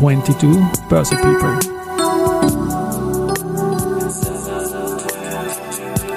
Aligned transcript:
22 0.00 0.66
Börse 0.88 1.14
People. 1.14 1.58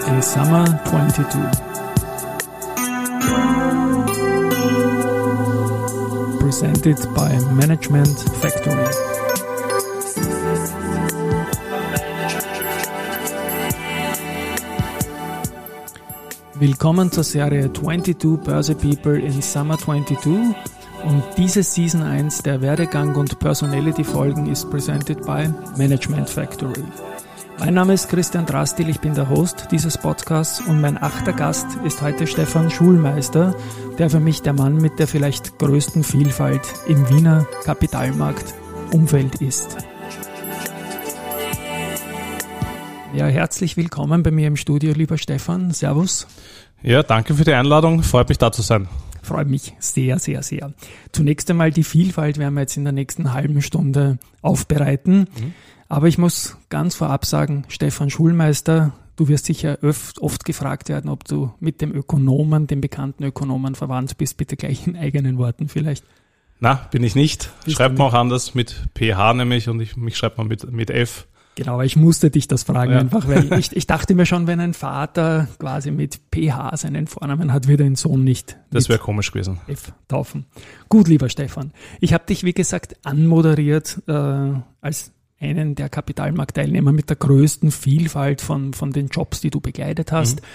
In 0.07 0.21
Summer 0.21 0.65
22. 0.85 1.37
Presented 6.39 6.97
by 7.13 7.37
Management 7.53 8.21
Factory. 8.39 8.87
Willkommen 16.53 17.11
zur 17.11 17.25
Serie 17.25 17.73
22 17.73 18.37
Börse 18.37 18.75
People 18.75 19.19
in 19.19 19.41
Summer 19.41 19.77
22 19.77 20.55
und 21.03 21.23
diese 21.37 21.63
Season 21.63 22.01
1 22.01 22.43
der 22.43 22.61
Werdegang 22.61 23.15
und 23.15 23.39
Personality 23.39 24.03
Folgen 24.03 24.47
ist 24.47 24.69
presented 24.69 25.25
by 25.25 25.49
Management 25.77 26.29
Factory. 26.29 26.83
Mein 27.59 27.73
Name 27.75 27.93
ist 27.93 28.09
Christian 28.09 28.45
Drastil, 28.45 28.89
ich 28.89 28.99
bin 28.99 29.13
der 29.13 29.29
Host 29.29 29.67
dieses 29.71 29.97
Podcasts 29.97 30.61
und 30.61 30.81
mein 30.81 31.01
achter 31.01 31.33
Gast 31.33 31.67
ist 31.85 32.01
heute 32.01 32.25
Stefan 32.25 32.71
Schulmeister, 32.71 33.55
der 33.97 34.09
für 34.09 34.19
mich 34.19 34.41
der 34.41 34.53
Mann 34.53 34.77
mit 34.77 34.97
der 34.99 35.07
vielleicht 35.07 35.59
größten 35.59 36.03
Vielfalt 36.03 36.61
im 36.87 37.07
Wiener 37.09 37.45
Kapitalmarktumfeld 37.63 39.41
ist. 39.41 39.77
Ja, 43.13 43.27
herzlich 43.27 43.77
willkommen 43.77 44.23
bei 44.23 44.31
mir 44.31 44.47
im 44.47 44.55
Studio, 44.55 44.93
lieber 44.93 45.17
Stefan. 45.17 45.71
Servus. 45.71 46.27
Ja, 46.81 47.03
danke 47.03 47.35
für 47.35 47.43
die 47.43 47.53
Einladung. 47.53 48.01
Freut 48.01 48.29
mich 48.29 48.39
da 48.39 48.51
zu 48.51 48.63
sein. 48.63 48.87
Freut 49.23 49.49
mich 49.49 49.73
sehr, 49.79 50.19
sehr, 50.19 50.43
sehr. 50.43 50.73
Zunächst 51.11 51.49
einmal 51.49 51.71
die 51.71 51.83
Vielfalt 51.83 52.37
werden 52.37 52.53
wir 52.53 52.61
jetzt 52.61 52.77
in 52.77 52.83
der 52.83 52.93
nächsten 52.93 53.33
halben 53.33 53.61
Stunde 53.61 54.19
aufbereiten. 54.41 55.19
Mhm. 55.19 55.53
Aber 55.87 56.07
ich 56.07 56.17
muss 56.17 56.57
ganz 56.69 56.95
vorab 56.95 57.25
sagen, 57.25 57.63
Stefan 57.69 58.09
Schulmeister, 58.09 58.93
du 59.15 59.27
wirst 59.29 59.45
sicher 59.45 59.77
oft, 59.81 60.19
oft 60.19 60.43
gefragt 60.43 60.89
werden, 60.89 61.09
ob 61.09 61.23
du 61.23 61.53
mit 61.59 61.81
dem 61.81 61.93
Ökonomen, 61.93 62.67
dem 62.67 62.81
bekannten 62.81 63.23
Ökonomen 63.23 63.75
verwandt 63.75 64.17
bist. 64.17 64.37
Bitte 64.37 64.57
gleich 64.57 64.87
in 64.87 64.97
eigenen 64.97 65.37
Worten 65.37 65.69
vielleicht. 65.69 66.03
Na, 66.59 66.75
bin 66.91 67.03
ich 67.03 67.15
nicht. 67.15 67.49
Schreibt 67.67 67.97
man 67.97 68.07
auch 68.07 68.13
anders 68.13 68.55
mit 68.55 68.75
PH 68.95 69.35
nämlich 69.35 69.69
und 69.69 69.79
ich, 69.81 69.95
mich 69.95 70.17
schreibt 70.17 70.37
man 70.37 70.47
mit, 70.47 70.69
mit 70.71 70.89
F. 70.89 71.27
Genau, 71.55 71.81
ich 71.81 71.95
musste 71.95 72.31
dich 72.31 72.47
das 72.47 72.63
fragen 72.63 72.93
ja. 72.93 72.99
einfach, 72.99 73.27
weil 73.27 73.53
ich, 73.59 73.75
ich 73.75 73.85
dachte 73.85 74.15
mir 74.15 74.25
schon, 74.25 74.47
wenn 74.47 74.59
ein 74.59 74.73
Vater 74.73 75.47
quasi 75.59 75.91
mit 75.91 76.19
PH 76.33 76.77
seinen 76.77 77.07
Vornamen 77.07 77.53
hat, 77.53 77.67
wird 77.67 77.81
er 77.81 77.85
den 77.85 77.95
Sohn 77.95 78.23
nicht. 78.23 78.57
Das 78.71 78.89
wäre 78.89 78.99
komisch 78.99 79.31
gewesen. 79.31 79.59
F 79.67 79.93
taufen. 80.07 80.45
Gut, 80.89 81.07
lieber 81.07 81.29
Stefan. 81.29 81.71
Ich 81.99 82.13
habe 82.13 82.25
dich, 82.25 82.43
wie 82.43 82.53
gesagt, 82.53 82.95
anmoderiert 83.03 84.01
äh, 84.07 84.51
als 84.81 85.11
einen 85.39 85.75
der 85.75 85.89
Kapitalmarktteilnehmer 85.89 86.91
mit 86.91 87.09
der 87.09 87.17
größten 87.17 87.71
Vielfalt 87.71 88.41
von, 88.41 88.73
von 88.73 88.91
den 88.91 89.07
Jobs, 89.07 89.41
die 89.41 89.49
du 89.49 89.59
begleitet 89.59 90.11
hast. 90.11 90.41
Mhm. 90.41 90.45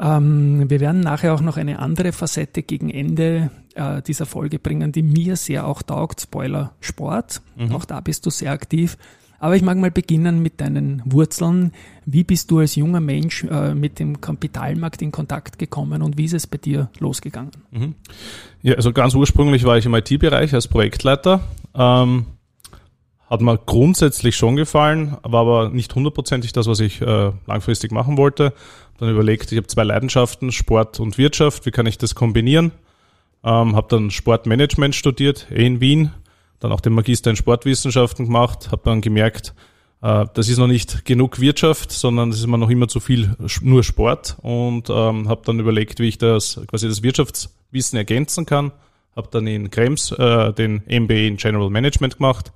Ähm, 0.00 0.70
wir 0.70 0.80
werden 0.80 1.00
nachher 1.00 1.34
auch 1.34 1.40
noch 1.40 1.56
eine 1.56 1.78
andere 1.78 2.12
Facette 2.12 2.62
gegen 2.62 2.90
Ende 2.90 3.50
äh, 3.74 4.02
dieser 4.02 4.26
Folge 4.26 4.58
bringen, 4.58 4.92
die 4.92 5.02
mir 5.02 5.36
sehr 5.36 5.66
auch 5.66 5.82
taugt. 5.82 6.20
Spoiler 6.20 6.74
Sport. 6.80 7.40
Mhm. 7.56 7.72
Auch 7.72 7.84
da 7.84 8.00
bist 8.00 8.26
du 8.26 8.30
sehr 8.30 8.52
aktiv. 8.52 8.96
Aber 9.40 9.54
ich 9.54 9.62
mag 9.62 9.78
mal 9.78 9.90
beginnen 9.90 10.42
mit 10.42 10.60
deinen 10.60 11.02
Wurzeln. 11.04 11.72
Wie 12.04 12.24
bist 12.24 12.50
du 12.50 12.58
als 12.58 12.74
junger 12.74 13.00
Mensch 13.00 13.44
äh, 13.44 13.72
mit 13.72 14.00
dem 14.00 14.20
Kapitalmarkt 14.20 15.00
in 15.00 15.12
Kontakt 15.12 15.58
gekommen 15.58 16.02
und 16.02 16.18
wie 16.18 16.24
ist 16.24 16.32
es 16.32 16.46
bei 16.46 16.58
dir 16.58 16.90
losgegangen? 16.98 17.52
Mhm. 17.70 17.94
Ja, 18.62 18.74
also 18.74 18.92
ganz 18.92 19.14
ursprünglich 19.14 19.64
war 19.64 19.78
ich 19.78 19.86
im 19.86 19.94
IT-Bereich 19.94 20.54
als 20.54 20.66
Projektleiter. 20.66 21.40
Ähm, 21.74 22.26
hat 23.30 23.40
mir 23.40 23.58
grundsätzlich 23.58 24.36
schon 24.36 24.56
gefallen, 24.56 25.16
war 25.22 25.42
aber 25.42 25.68
nicht 25.68 25.94
hundertprozentig 25.94 26.52
das, 26.52 26.66
was 26.66 26.80
ich 26.80 27.00
äh, 27.00 27.30
langfristig 27.46 27.92
machen 27.92 28.16
wollte. 28.16 28.54
Dann 28.98 29.10
überlegt, 29.10 29.52
ich 29.52 29.58
habe 29.58 29.68
zwei 29.68 29.84
Leidenschaften, 29.84 30.50
Sport 30.50 30.98
und 30.98 31.18
Wirtschaft. 31.18 31.64
Wie 31.66 31.70
kann 31.70 31.86
ich 31.86 31.98
das 31.98 32.14
kombinieren? 32.16 32.72
Ähm, 33.44 33.76
habe 33.76 33.86
dann 33.88 34.10
Sportmanagement 34.10 34.96
studiert, 34.96 35.46
eh 35.52 35.64
in 35.64 35.80
Wien 35.80 36.10
dann 36.60 36.72
auch 36.72 36.80
den 36.80 36.92
Magister 36.92 37.30
in 37.30 37.36
Sportwissenschaften 37.36 38.26
gemacht, 38.26 38.70
habe 38.70 38.82
dann 38.84 39.00
gemerkt, 39.00 39.54
äh, 40.02 40.26
das 40.34 40.48
ist 40.48 40.58
noch 40.58 40.66
nicht 40.66 41.04
genug 41.04 41.40
Wirtschaft, 41.40 41.92
sondern 41.92 42.30
es 42.30 42.38
ist 42.38 42.46
mir 42.46 42.58
noch 42.58 42.70
immer 42.70 42.88
zu 42.88 43.00
viel 43.00 43.36
nur 43.62 43.82
Sport. 43.84 44.36
Und 44.42 44.90
ähm, 44.90 45.28
habe 45.28 45.42
dann 45.44 45.60
überlegt, 45.60 46.00
wie 46.00 46.08
ich 46.08 46.18
das 46.18 46.60
quasi 46.68 46.88
das 46.88 47.02
Wirtschaftswissen 47.02 47.96
ergänzen 47.96 48.46
kann. 48.46 48.72
Habe 49.16 49.28
dann 49.30 49.46
in 49.46 49.70
Krems 49.70 50.12
äh, 50.12 50.52
den 50.52 50.82
MBA 50.86 51.26
in 51.26 51.36
General 51.36 51.70
Management 51.70 52.18
gemacht. 52.18 52.52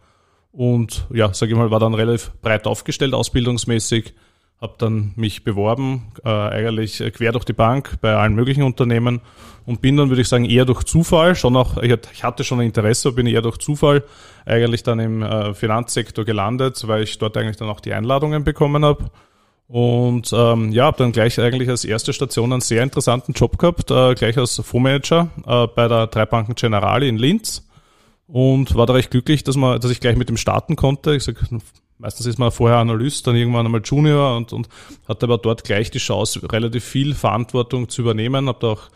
Und 0.53 1.07
ja, 1.13 1.33
sage 1.33 1.53
ich 1.53 1.59
mal, 1.59 1.71
war 1.71 1.81
dann 1.81 1.95
relativ 1.95 2.33
breit 2.43 2.67
aufgestellt 2.67 3.15
ausbildungsmäßig 3.15 4.15
habe 4.63 4.75
dann 4.79 5.13
mich 5.17 5.43
beworben, 5.43 6.13
äh, 6.25 6.29
eigentlich 6.29 7.03
quer 7.15 7.33
durch 7.33 7.45
die 7.45 7.53
Bank 7.53 8.01
bei 8.01 8.15
allen 8.15 8.35
möglichen 8.35 8.63
Unternehmen 8.63 9.21
und 9.67 9.83
bin 9.83 9.97
dann, 9.97 10.09
würde 10.09 10.23
ich 10.23 10.29
sagen, 10.29 10.45
eher 10.45 10.65
durch 10.65 10.85
Zufall, 10.85 11.35
schon 11.35 11.57
auch, 11.57 11.79
ich 11.79 12.23
hatte 12.23 12.45
schon 12.45 12.61
ein 12.61 12.67
Interesse, 12.67 13.11
bin 13.11 13.27
eher 13.27 13.43
durch 13.43 13.59
Zufall 13.59 14.05
eigentlich 14.47 14.85
dann 14.85 15.01
im 15.01 15.23
äh, 15.23 15.53
Finanzsektor 15.53 16.25
gelandet, 16.25 16.87
weil 16.87 17.03
ich 17.03 17.19
dort 17.19 17.37
eigentlich 17.37 17.57
dann 17.57 17.69
auch 17.69 17.81
die 17.81 17.93
Einladungen 17.93 18.45
bekommen 18.45 18.85
habe. 18.85 19.11
Und 19.67 20.33
ähm, 20.33 20.71
ja, 20.71 20.85
habe 20.85 20.99
dann 20.99 21.13
gleich 21.13 21.41
eigentlich 21.41 21.69
als 21.69 21.85
erste 21.85 22.13
Station 22.13 22.53
einen 22.53 22.61
sehr 22.61 22.83
interessanten 22.83 23.33
Job 23.33 23.59
gehabt, 23.59 23.91
äh, 23.91 24.15
gleich 24.15 24.39
als 24.39 24.57
Fondsmanager 24.57 25.29
äh, 25.47 25.67
bei 25.75 25.89
der 25.89 26.07
Dreibanken 26.07 26.55
Generali 26.55 27.09
in 27.09 27.17
Linz 27.17 27.67
und 28.27 28.75
war 28.75 28.87
da 28.87 28.93
recht 28.93 29.11
glücklich, 29.11 29.45
dass, 29.45 29.57
man, 29.57 29.81
dass 29.81 29.91
ich 29.91 30.01
gleich 30.01 30.17
mit 30.17 30.29
dem 30.29 30.37
starten 30.37 30.77
konnte. 30.77 31.15
Ich 31.15 31.25
sag, 31.25 31.37
meistens 32.03 32.27
ist 32.27 32.39
man 32.39 32.51
vorher 32.51 32.79
Analyst, 32.79 33.27
dann 33.27 33.37
irgendwann 33.37 33.65
einmal 33.65 33.81
Junior 33.83 34.37
und, 34.37 34.53
und 34.53 34.69
hatte 35.09 35.27
aber 35.27 35.39
dort 35.39 35.65
gleich 35.65 35.91
die 35.91 35.99
Chance, 35.99 36.41
relativ 36.53 36.85
viel 36.85 37.15
Verantwortung 37.15 37.89
zu 37.89 38.03
übernehmen. 38.03 38.49
Habe 38.49 38.59
da 38.61 38.67
auch 38.69 38.91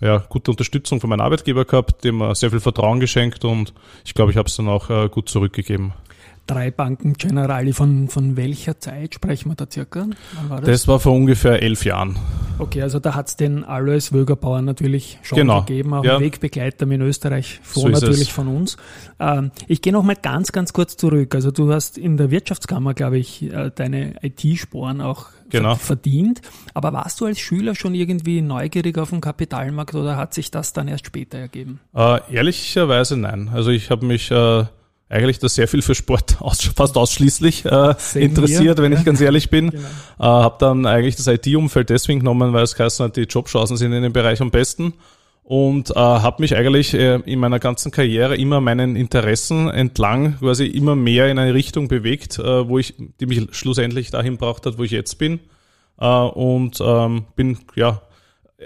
ja, 0.00 0.18
gute 0.18 0.50
Unterstützung 0.50 1.00
von 1.00 1.10
meinem 1.10 1.22
Arbeitgeber 1.22 1.64
gehabt, 1.64 2.04
dem 2.04 2.34
sehr 2.34 2.50
viel 2.50 2.60
Vertrauen 2.60 3.00
geschenkt 3.00 3.44
und 3.44 3.72
ich 4.04 4.14
glaube, 4.14 4.30
ich 4.30 4.36
habe 4.36 4.48
es 4.48 4.56
dann 4.56 4.68
auch 4.68 4.90
äh, 4.90 5.08
gut 5.08 5.28
zurückgegeben 5.28 5.92
drei 6.46 6.70
Banken 6.70 7.14
Generali. 7.14 7.72
Von, 7.72 8.08
von 8.08 8.36
welcher 8.36 8.78
Zeit 8.78 9.14
sprechen 9.14 9.50
wir 9.50 9.56
da 9.56 9.66
circa? 9.70 10.06
War 10.48 10.60
das? 10.60 10.70
das? 10.70 10.88
war 10.88 11.00
vor 11.00 11.12
ungefähr 11.12 11.62
elf 11.62 11.84
Jahren. 11.84 12.16
Okay, 12.58 12.82
also 12.82 12.98
da 12.98 13.14
hat 13.14 13.28
es 13.28 13.36
den 13.36 13.64
Alois 13.64 14.12
Wögerbauer 14.12 14.62
natürlich 14.62 15.18
schon 15.22 15.38
genau. 15.38 15.60
gegeben, 15.62 15.94
auch 15.94 16.04
ja. 16.04 16.20
Wegbegleiter 16.20 16.86
in 16.86 17.00
Österreich, 17.00 17.60
vor 17.62 17.84
so 17.84 17.88
natürlich 17.88 18.22
es. 18.22 18.28
von 18.28 18.48
uns. 18.48 18.76
Ähm, 19.18 19.50
ich 19.68 19.82
gehe 19.82 19.92
noch 19.92 20.02
mal 20.02 20.16
ganz, 20.16 20.52
ganz 20.52 20.72
kurz 20.72 20.96
zurück. 20.96 21.34
Also 21.34 21.50
du 21.50 21.72
hast 21.72 21.98
in 21.98 22.16
der 22.16 22.30
Wirtschaftskammer, 22.30 22.94
glaube 22.94 23.18
ich, 23.18 23.42
äh, 23.42 23.70
deine 23.74 24.14
IT-Sporen 24.22 25.00
auch 25.00 25.26
genau. 25.48 25.74
verdient. 25.74 26.42
Aber 26.74 26.92
warst 26.92 27.20
du 27.20 27.26
als 27.26 27.40
Schüler 27.40 27.74
schon 27.74 27.94
irgendwie 27.94 28.42
neugierig 28.42 28.98
auf 28.98 29.10
den 29.10 29.20
Kapitalmarkt 29.20 29.94
oder 29.94 30.16
hat 30.16 30.34
sich 30.34 30.50
das 30.50 30.72
dann 30.72 30.88
erst 30.88 31.06
später 31.06 31.38
ergeben? 31.38 31.80
Äh, 31.94 32.20
ehrlicherweise 32.32 33.16
nein. 33.16 33.50
Also 33.52 33.70
ich 33.70 33.90
habe 33.90 34.06
mich 34.06 34.30
äh, 34.30 34.64
eigentlich 35.12 35.38
da 35.38 35.48
sehr 35.48 35.68
viel 35.68 35.82
für 35.82 35.94
Sport 35.94 36.36
aus, 36.40 36.60
fast 36.74 36.96
ausschließlich 36.96 37.64
äh, 37.64 37.94
interessiert, 38.14 38.78
wenn 38.78 38.92
ja. 38.92 38.98
ich 38.98 39.04
ganz 39.04 39.20
ehrlich 39.20 39.50
bin. 39.50 39.70
Genau. 39.70 39.82
Äh, 40.18 40.24
habe 40.24 40.56
dann 40.58 40.86
eigentlich 40.86 41.16
das 41.16 41.26
IT-Umfeld 41.26 41.90
deswegen 41.90 42.20
genommen, 42.20 42.52
weil 42.52 42.64
es 42.64 42.78
heißt, 42.78 43.02
die 43.16 43.22
Jobchancen 43.22 43.76
sind 43.76 43.92
in 43.92 44.02
dem 44.02 44.12
Bereich 44.12 44.40
am 44.40 44.50
besten 44.50 44.94
und 45.44 45.90
äh, 45.90 45.94
habe 45.94 46.40
mich 46.40 46.56
eigentlich 46.56 46.94
äh, 46.94 47.16
in 47.26 47.38
meiner 47.38 47.58
ganzen 47.58 47.90
Karriere 47.90 48.36
immer 48.36 48.60
meinen 48.60 48.96
Interessen 48.96 49.68
entlang 49.68 50.38
quasi 50.38 50.66
immer 50.66 50.96
mehr 50.96 51.30
in 51.30 51.38
eine 51.38 51.52
Richtung 51.52 51.88
bewegt, 51.88 52.38
äh, 52.38 52.68
wo 52.68 52.78
ich, 52.78 52.94
die 53.20 53.26
mich 53.26 53.48
schlussendlich 53.50 54.10
dahin 54.10 54.38
braucht 54.38 54.66
hat, 54.66 54.78
wo 54.78 54.84
ich 54.84 54.92
jetzt 54.92 55.16
bin. 55.18 55.40
Äh, 55.98 56.06
und 56.06 56.80
ähm, 56.80 57.26
bin, 57.34 57.58
ja, 57.74 58.02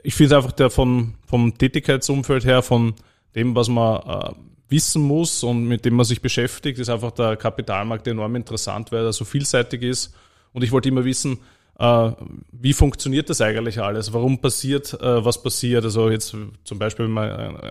ich 0.02 0.14
finde 0.14 0.36
einfach 0.36 0.52
der 0.52 0.70
von, 0.70 1.14
vom 1.26 1.56
Tätigkeitsumfeld 1.56 2.44
her, 2.44 2.62
von 2.62 2.94
dem, 3.36 3.54
was 3.54 3.68
man 3.68 4.00
äh, 4.00 4.34
wissen 4.68 5.02
muss 5.02 5.44
und 5.44 5.66
mit 5.66 5.84
dem 5.84 5.94
man 5.94 6.04
sich 6.04 6.20
beschäftigt, 6.20 6.78
ist 6.78 6.88
einfach 6.88 7.12
der 7.12 7.36
Kapitalmarkt 7.36 8.06
enorm 8.08 8.34
interessant, 8.36 8.90
weil 8.90 9.04
er 9.04 9.12
so 9.12 9.24
vielseitig 9.24 9.82
ist. 9.82 10.14
Und 10.52 10.64
ich 10.64 10.72
wollte 10.72 10.88
immer 10.88 11.04
wissen, 11.04 11.38
äh, 11.78 12.10
wie 12.52 12.72
funktioniert 12.72 13.30
das 13.30 13.40
eigentlich 13.40 13.80
alles? 13.80 14.12
Warum 14.12 14.40
passiert, 14.40 14.94
äh, 14.94 15.24
was 15.24 15.42
passiert? 15.42 15.84
Also 15.84 16.10
jetzt 16.10 16.34
zum 16.64 16.78
Beispiel 16.78 17.08
mal 17.08 17.60
äh, 17.62 17.70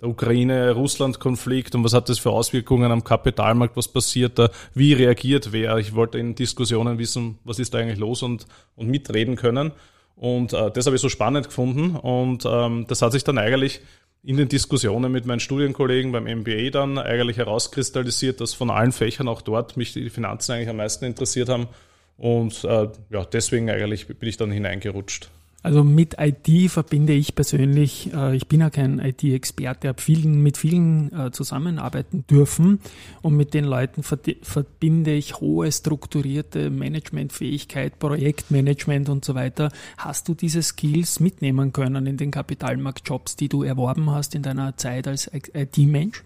der 0.00 0.08
Ukraine-Russland-Konflikt 0.10 1.74
und 1.74 1.82
was 1.82 1.92
hat 1.92 2.08
das 2.08 2.18
für 2.20 2.30
Auswirkungen 2.30 2.92
am 2.92 3.02
Kapitalmarkt? 3.02 3.76
Was 3.76 3.88
passiert 3.88 4.38
da? 4.38 4.50
Wie 4.74 4.92
reagiert 4.92 5.52
wer? 5.52 5.76
Ich 5.78 5.94
wollte 5.94 6.18
in 6.18 6.34
Diskussionen 6.34 6.98
wissen, 6.98 7.38
was 7.44 7.58
ist 7.58 7.74
da 7.74 7.78
eigentlich 7.78 7.98
los 7.98 8.22
und, 8.22 8.46
und 8.76 8.88
mitreden 8.88 9.34
können. 9.34 9.72
Und 10.14 10.52
äh, 10.52 10.70
das 10.70 10.86
habe 10.86 10.96
ich 10.96 11.02
so 11.02 11.08
spannend 11.08 11.46
gefunden 11.46 11.96
und 11.96 12.44
ähm, 12.44 12.86
das 12.88 13.02
hat 13.02 13.12
sich 13.12 13.24
dann 13.24 13.38
eigentlich 13.38 13.80
in 14.22 14.36
den 14.36 14.48
Diskussionen 14.48 15.12
mit 15.12 15.26
meinen 15.26 15.40
Studienkollegen 15.40 16.12
beim 16.12 16.24
MBA 16.24 16.70
dann 16.70 16.98
eigentlich 16.98 17.38
herauskristallisiert, 17.38 18.40
dass 18.40 18.54
von 18.54 18.70
allen 18.70 18.92
Fächern 18.92 19.28
auch 19.28 19.42
dort 19.42 19.76
mich 19.76 19.92
die 19.92 20.10
Finanzen 20.10 20.52
eigentlich 20.52 20.68
am 20.68 20.76
meisten 20.76 21.04
interessiert 21.04 21.48
haben. 21.48 21.68
Und 22.16 22.64
äh, 22.64 22.88
ja, 23.10 23.24
deswegen 23.24 23.70
eigentlich 23.70 24.06
bin 24.08 24.28
ich 24.28 24.36
dann 24.36 24.50
hineingerutscht. 24.50 25.30
Also 25.62 25.82
mit 25.82 26.16
IT 26.18 26.70
verbinde 26.70 27.12
ich 27.14 27.34
persönlich, 27.34 28.12
äh, 28.14 28.36
ich 28.36 28.46
bin 28.46 28.60
ja 28.60 28.70
kein 28.70 29.00
IT-Experte, 29.00 29.88
habe 29.88 30.00
vielen, 30.00 30.40
mit 30.42 30.56
vielen 30.56 31.12
äh, 31.12 31.32
zusammenarbeiten 31.32 32.24
dürfen 32.28 32.78
und 33.22 33.36
mit 33.36 33.54
den 33.54 33.64
Leuten 33.64 34.04
verbinde 34.04 35.12
ich 35.12 35.40
hohe 35.40 35.70
strukturierte 35.72 36.70
Managementfähigkeit, 36.70 37.98
Projektmanagement 37.98 39.08
und 39.08 39.24
so 39.24 39.34
weiter. 39.34 39.72
Hast 39.96 40.28
du 40.28 40.34
diese 40.34 40.62
Skills 40.62 41.18
mitnehmen 41.18 41.72
können 41.72 42.06
in 42.06 42.16
den 42.16 42.30
Kapitalmarktjobs, 42.30 43.34
die 43.34 43.48
du 43.48 43.64
erworben 43.64 44.10
hast 44.10 44.36
in 44.36 44.42
deiner 44.42 44.76
Zeit 44.76 45.08
als 45.08 45.28
IT-Mensch? 45.32 46.22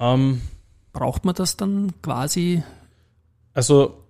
Ähm, 0.00 0.40
Braucht 0.92 1.24
man 1.24 1.34
das 1.34 1.56
dann 1.56 1.92
quasi? 2.02 2.62
Also 3.54 4.01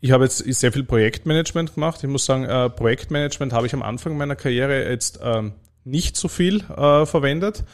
ich 0.00 0.10
habe 0.12 0.24
jetzt 0.24 0.38
sehr 0.38 0.72
viel 0.72 0.84
Projektmanagement 0.84 1.74
gemacht. 1.74 2.02
Ich 2.02 2.10
muss 2.10 2.24
sagen, 2.24 2.44
äh, 2.44 2.70
Projektmanagement 2.70 3.52
habe 3.52 3.66
ich 3.66 3.74
am 3.74 3.82
Anfang 3.82 4.16
meiner 4.16 4.36
Karriere 4.36 4.88
jetzt 4.88 5.20
ähm, 5.22 5.52
nicht 5.84 6.16
so 6.16 6.28
viel 6.28 6.60
äh, 6.76 7.06
verwendet. 7.06 7.64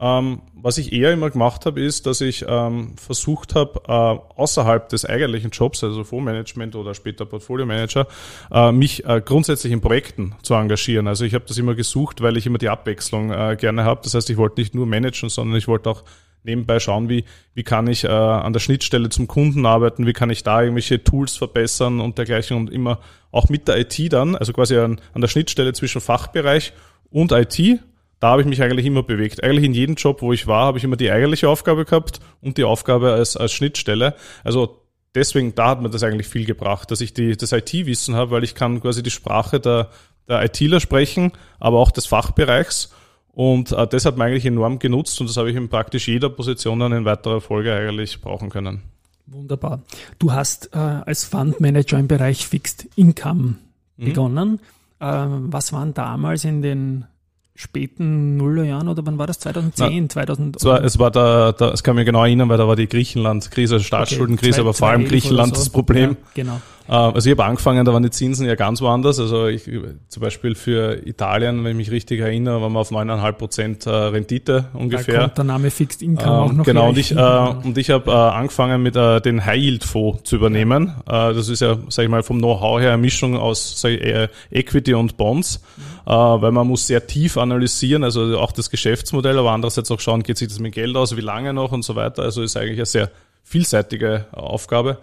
Ähm, 0.00 0.42
was 0.54 0.78
ich 0.78 0.92
eher 0.92 1.12
immer 1.12 1.30
gemacht 1.30 1.64
habe, 1.64 1.80
ist, 1.80 2.06
dass 2.06 2.20
ich 2.20 2.44
ähm, 2.48 2.96
versucht 2.96 3.54
habe, 3.54 3.82
äh, 3.86 4.40
außerhalb 4.40 4.88
des 4.88 5.04
eigentlichen 5.04 5.50
Jobs, 5.50 5.84
also 5.84 6.02
Fondsmanagement 6.02 6.74
oder 6.74 6.94
später 6.94 7.24
Portfolio 7.24 7.66
Manager, 7.66 8.08
äh, 8.50 8.72
mich 8.72 9.04
äh, 9.04 9.22
grundsätzlich 9.24 9.72
in 9.72 9.80
Projekten 9.80 10.34
zu 10.42 10.54
engagieren. 10.54 11.06
Also 11.06 11.24
ich 11.24 11.34
habe 11.34 11.44
das 11.46 11.56
immer 11.56 11.76
gesucht, 11.76 12.20
weil 12.20 12.36
ich 12.36 12.46
immer 12.46 12.58
die 12.58 12.68
Abwechslung 12.68 13.30
äh, 13.30 13.56
gerne 13.56 13.84
habe. 13.84 14.00
Das 14.02 14.14
heißt, 14.14 14.28
ich 14.28 14.36
wollte 14.36 14.60
nicht 14.60 14.74
nur 14.74 14.86
managen, 14.86 15.28
sondern 15.28 15.56
ich 15.56 15.68
wollte 15.68 15.90
auch 15.90 16.02
nebenbei 16.44 16.80
schauen, 16.80 17.08
wie, 17.08 17.24
wie 17.54 17.62
kann 17.62 17.86
ich 17.86 18.04
äh, 18.04 18.08
an 18.08 18.52
der 18.52 18.60
Schnittstelle 18.60 19.08
zum 19.08 19.28
Kunden 19.28 19.66
arbeiten, 19.66 20.06
wie 20.06 20.12
kann 20.12 20.30
ich 20.30 20.42
da 20.42 20.62
irgendwelche 20.62 21.02
Tools 21.02 21.36
verbessern 21.36 22.00
und 22.00 22.18
dergleichen 22.18 22.56
und 22.56 22.70
immer 22.70 23.00
auch 23.30 23.48
mit 23.48 23.68
der 23.68 23.78
IT 23.78 24.12
dann, 24.12 24.36
also 24.36 24.52
quasi 24.52 24.76
an, 24.76 25.00
an 25.14 25.20
der 25.20 25.28
Schnittstelle 25.28 25.72
zwischen 25.72 26.00
Fachbereich 26.00 26.72
und 27.10 27.32
IT, 27.32 27.80
da 28.20 28.30
habe 28.30 28.42
ich 28.42 28.46
mich 28.46 28.62
eigentlich 28.62 28.86
immer 28.86 29.02
bewegt. 29.02 29.42
Eigentlich 29.42 29.64
in 29.64 29.74
jedem 29.74 29.96
Job, 29.96 30.22
wo 30.22 30.32
ich 30.32 30.46
war, 30.46 30.66
habe 30.66 30.78
ich 30.78 30.84
immer 30.84 30.96
die 30.96 31.10
eigentliche 31.10 31.48
Aufgabe 31.48 31.84
gehabt 31.84 32.20
und 32.40 32.56
die 32.56 32.64
Aufgabe 32.64 33.12
als, 33.12 33.36
als 33.36 33.52
Schnittstelle. 33.52 34.14
Also 34.44 34.82
deswegen, 35.14 35.54
da 35.54 35.70
hat 35.70 35.82
mir 35.82 35.90
das 35.90 36.04
eigentlich 36.04 36.28
viel 36.28 36.44
gebracht, 36.44 36.90
dass 36.90 37.00
ich 37.00 37.14
die, 37.14 37.36
das 37.36 37.50
IT-Wissen 37.50 38.14
habe, 38.14 38.30
weil 38.30 38.44
ich 38.44 38.54
kann 38.54 38.80
quasi 38.80 39.02
die 39.02 39.10
Sprache 39.10 39.58
der, 39.58 39.90
der 40.28 40.44
ITler 40.44 40.78
sprechen, 40.78 41.32
aber 41.58 41.78
auch 41.78 41.90
des 41.90 42.06
Fachbereichs 42.06 42.94
und 43.32 43.72
äh, 43.72 43.86
das 43.86 44.04
hat 44.04 44.16
man 44.16 44.28
eigentlich 44.28 44.46
enorm 44.46 44.78
genutzt 44.78 45.20
und 45.20 45.28
das 45.28 45.36
habe 45.36 45.50
ich 45.50 45.56
in 45.56 45.68
praktisch 45.68 46.08
jeder 46.08 46.28
Position 46.28 46.80
dann 46.80 46.92
in 46.92 47.04
weiterer 47.04 47.40
Folge 47.40 47.74
eigentlich 47.74 48.20
brauchen 48.20 48.50
können. 48.50 48.82
Wunderbar. 49.26 49.82
Du 50.18 50.32
hast 50.32 50.74
äh, 50.74 50.78
als 50.78 51.24
Fundmanager 51.24 51.98
im 51.98 52.08
Bereich 52.08 52.46
Fixed 52.46 52.88
Income 52.96 53.54
mhm. 53.96 54.04
begonnen. 54.04 54.60
Äh, 55.00 55.06
was 55.06 55.72
waren 55.72 55.94
damals 55.94 56.44
in 56.44 56.60
den 56.60 57.06
späten 57.54 58.36
Nullerjahren 58.36 58.88
oder 58.88 59.04
wann 59.06 59.18
war 59.18 59.26
das? 59.26 59.38
2010, 59.40 60.02
Na, 60.04 60.08
2000? 60.08 60.56
Es 60.56 60.64
war, 60.64 60.84
es 60.84 60.98
war 60.98 61.10
da, 61.10 61.52
da, 61.52 61.70
es 61.70 61.82
kann 61.82 61.96
mich 61.96 62.06
genau 62.06 62.24
erinnern, 62.24 62.48
weil 62.48 62.58
da 62.58 62.66
war 62.66 62.76
die 62.76 62.88
Griechenland-Krise, 62.88 63.74
also 63.74 63.84
Staatsschuldenkrise, 63.84 64.60
okay, 64.60 64.60
aber 64.60 64.74
vor 64.74 64.88
allem 64.88 65.04
Griechenland 65.06 65.54
so. 65.54 65.62
das 65.62 65.70
Problem. 65.70 66.10
Ja, 66.10 66.16
genau. 66.34 66.60
Äh, 66.88 66.92
also 66.92 67.28
ich 67.28 67.36
habe 67.36 67.44
angefangen, 67.48 67.84
da 67.84 67.92
waren 67.92 68.02
die 68.02 68.10
Zinsen 68.10 68.46
ja 68.46 68.54
ganz 68.54 68.80
woanders. 68.80 69.18
Also 69.18 69.46
ich, 69.46 69.64
zum 70.08 70.20
Beispiel 70.20 70.54
für 70.54 71.06
Italien, 71.06 71.64
wenn 71.64 71.72
ich 71.72 71.76
mich 71.76 71.90
richtig 71.90 72.20
erinnere, 72.20 72.60
waren 72.60 72.72
wir 72.72 72.80
auf 72.80 72.90
9,5 72.90 73.32
Prozent 73.32 73.86
äh, 73.86 73.90
Rendite 73.90 74.66
ungefähr. 74.74 75.14
Da 75.14 75.20
kommt 75.22 75.38
der 75.38 75.44
Name 75.44 75.70
Fixed 75.70 76.02
Income 76.02 76.26
ähm, 76.26 76.42
auch 76.42 76.52
noch 76.52 76.64
Genau, 76.64 76.88
und 76.88 76.98
ich, 76.98 77.12
äh, 77.12 77.54
und 77.64 77.78
ich 77.78 77.90
habe 77.90 78.10
äh, 78.10 78.14
angefangen 78.14 78.82
mit 78.82 78.96
äh, 78.96 79.20
den 79.20 79.44
High 79.44 79.58
Yield 79.58 79.84
Fonds 79.84 80.24
zu 80.24 80.36
übernehmen. 80.36 80.94
Äh, 81.06 81.34
das 81.34 81.48
ist 81.48 81.60
ja, 81.60 81.78
sage 81.88 82.06
ich 82.06 82.10
mal, 82.10 82.22
vom 82.22 82.38
Know-how 82.38 82.80
her 82.80 82.92
eine 82.92 83.02
Mischung 83.02 83.36
aus 83.36 83.80
sag 83.80 83.90
ich, 83.90 84.28
Equity 84.50 84.94
und 84.94 85.16
Bonds, 85.16 85.62
weil 86.04 86.52
man 86.52 86.66
muss 86.66 86.86
sehr 86.86 87.06
tief 87.06 87.36
analysieren, 87.36 88.04
also 88.04 88.38
auch 88.38 88.52
das 88.52 88.70
Geschäftsmodell, 88.70 89.38
aber 89.38 89.52
andererseits 89.52 89.90
auch 89.90 90.00
schauen, 90.00 90.22
geht 90.22 90.38
sich 90.38 90.48
das 90.48 90.58
mit 90.58 90.74
Geld 90.74 90.96
aus, 90.96 91.16
wie 91.16 91.20
lange 91.20 91.52
noch 91.52 91.72
und 91.72 91.84
so 91.84 91.94
weiter. 91.94 92.22
Also 92.22 92.42
ist 92.42 92.56
eigentlich 92.56 92.78
eine 92.78 92.86
sehr 92.86 93.10
vielseitige 93.44 94.26
Aufgabe. 94.32 94.98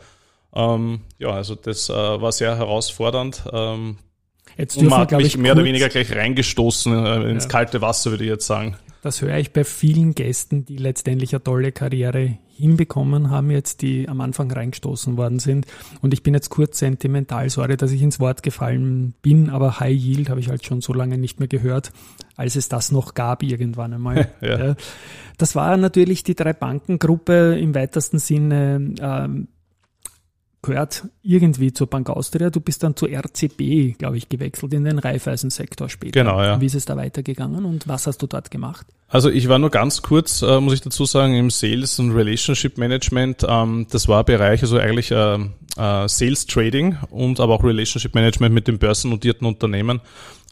Ähm, 0.54 1.02
ja, 1.18 1.30
also 1.30 1.56
das 1.56 1.90
äh, 1.90 1.94
war 1.94 2.32
sehr 2.32 2.58
herausfordernd. 2.58 3.44
Ähm, 3.52 3.98
jetzt 4.58 4.78
und 4.78 4.88
man 4.88 5.02
hat 5.02 5.12
mich 5.12 5.38
mehr 5.38 5.54
oder 5.54 5.64
weniger 5.64 5.90
gleich 5.90 6.16
reingestoßen 6.16 7.06
äh, 7.06 7.30
ins 7.30 7.46
ja. 7.46 7.50
kalte 7.50 7.82
Wasser, 7.82 8.12
würde 8.12 8.24
ich 8.24 8.30
jetzt 8.30 8.48
sagen. 8.48 8.78
Das 9.02 9.22
höre 9.22 9.38
ich 9.38 9.54
bei 9.54 9.64
vielen 9.64 10.14
Gästen, 10.14 10.66
die 10.66 10.76
letztendlich 10.76 11.34
eine 11.34 11.42
tolle 11.42 11.72
Karriere 11.72 12.38
hinbekommen 12.50 13.30
haben, 13.30 13.50
jetzt 13.50 13.82
die 13.82 14.10
am 14.10 14.20
Anfang 14.20 14.52
reingestoßen 14.52 15.16
worden 15.16 15.40
sind. 15.40 15.66
Und 16.02 16.14
ich 16.14 16.22
bin 16.22 16.34
jetzt 16.34 16.50
kurz 16.50 16.80
sentimental, 16.80 17.50
sorry, 17.50 17.78
dass 17.78 17.94
ich 17.94 18.02
ins 18.02 18.20
Wort 18.20 18.44
gefallen 18.44 19.14
bin, 19.22 19.50
aber 19.50 19.80
High 19.80 19.98
Yield 19.98 20.30
habe 20.30 20.42
ich 20.42 20.50
halt 20.50 20.66
schon 20.66 20.82
so 20.82 20.92
lange 20.92 21.18
nicht 21.18 21.40
mehr 21.40 21.48
gehört, 21.48 21.92
als 22.36 22.58
es 22.58 22.68
das 22.68 22.92
noch 22.92 23.14
gab 23.14 23.42
irgendwann 23.42 23.94
einmal. 23.94 24.30
ja. 24.42 24.76
Das 25.38 25.56
war 25.56 25.78
natürlich 25.78 26.26
die 26.26 26.36
Drei-Banken-Gruppe 26.36 27.58
im 27.58 27.74
weitesten 27.74 28.20
Sinne. 28.20 28.96
Ähm, 29.00 29.48
gehört 30.62 31.06
irgendwie 31.22 31.72
zur 31.74 31.88
Bank 31.88 32.10
Austria. 32.10 32.50
Du 32.50 32.60
bist 32.60 32.84
dann 32.84 32.96
zur 32.96 33.10
RCB, 33.10 33.98
glaube 33.98 34.18
ich, 34.18 34.28
gewechselt 34.28 34.74
in 34.74 34.84
den 34.84 35.00
Reifeisensektor 35.00 35.90
später. 35.90 36.20
Genau, 36.20 36.42
ja. 36.42 36.60
Wie 36.60 36.66
ist 36.66 36.76
es 36.76 36.86
da 36.86 36.98
weitergegangen 36.98 37.66
und 37.66 37.88
was 37.88 38.08
hast 38.08 38.22
du 38.22 38.28
dort 38.28 38.52
gemacht? 38.52 38.86
Also 39.08 39.30
ich 39.30 39.50
war 39.50 39.58
nur 39.58 39.72
ganz 39.72 40.02
kurz, 40.02 40.42
äh, 40.42 40.60
muss 40.60 40.74
ich 40.74 40.82
dazu 40.82 41.06
sagen, 41.06 41.36
im 41.36 41.50
Sales 41.50 41.98
und 42.00 42.12
Relationship 42.12 42.78
Management. 42.78 43.46
Ähm, 43.48 43.88
das 43.90 44.08
war 44.08 44.24
Bereich, 44.24 44.62
also 44.62 44.78
eigentlich 44.78 45.12
äh, 45.12 45.36
äh, 45.36 46.08
Sales 46.08 46.46
Trading 46.46 46.98
und 47.10 47.40
aber 47.40 47.56
auch 47.56 47.64
Relationship 47.64 48.14
Management 48.14 48.54
mit 48.54 48.68
den 48.68 48.78
börsennotierten 48.78 49.48
Unternehmen. 49.48 50.02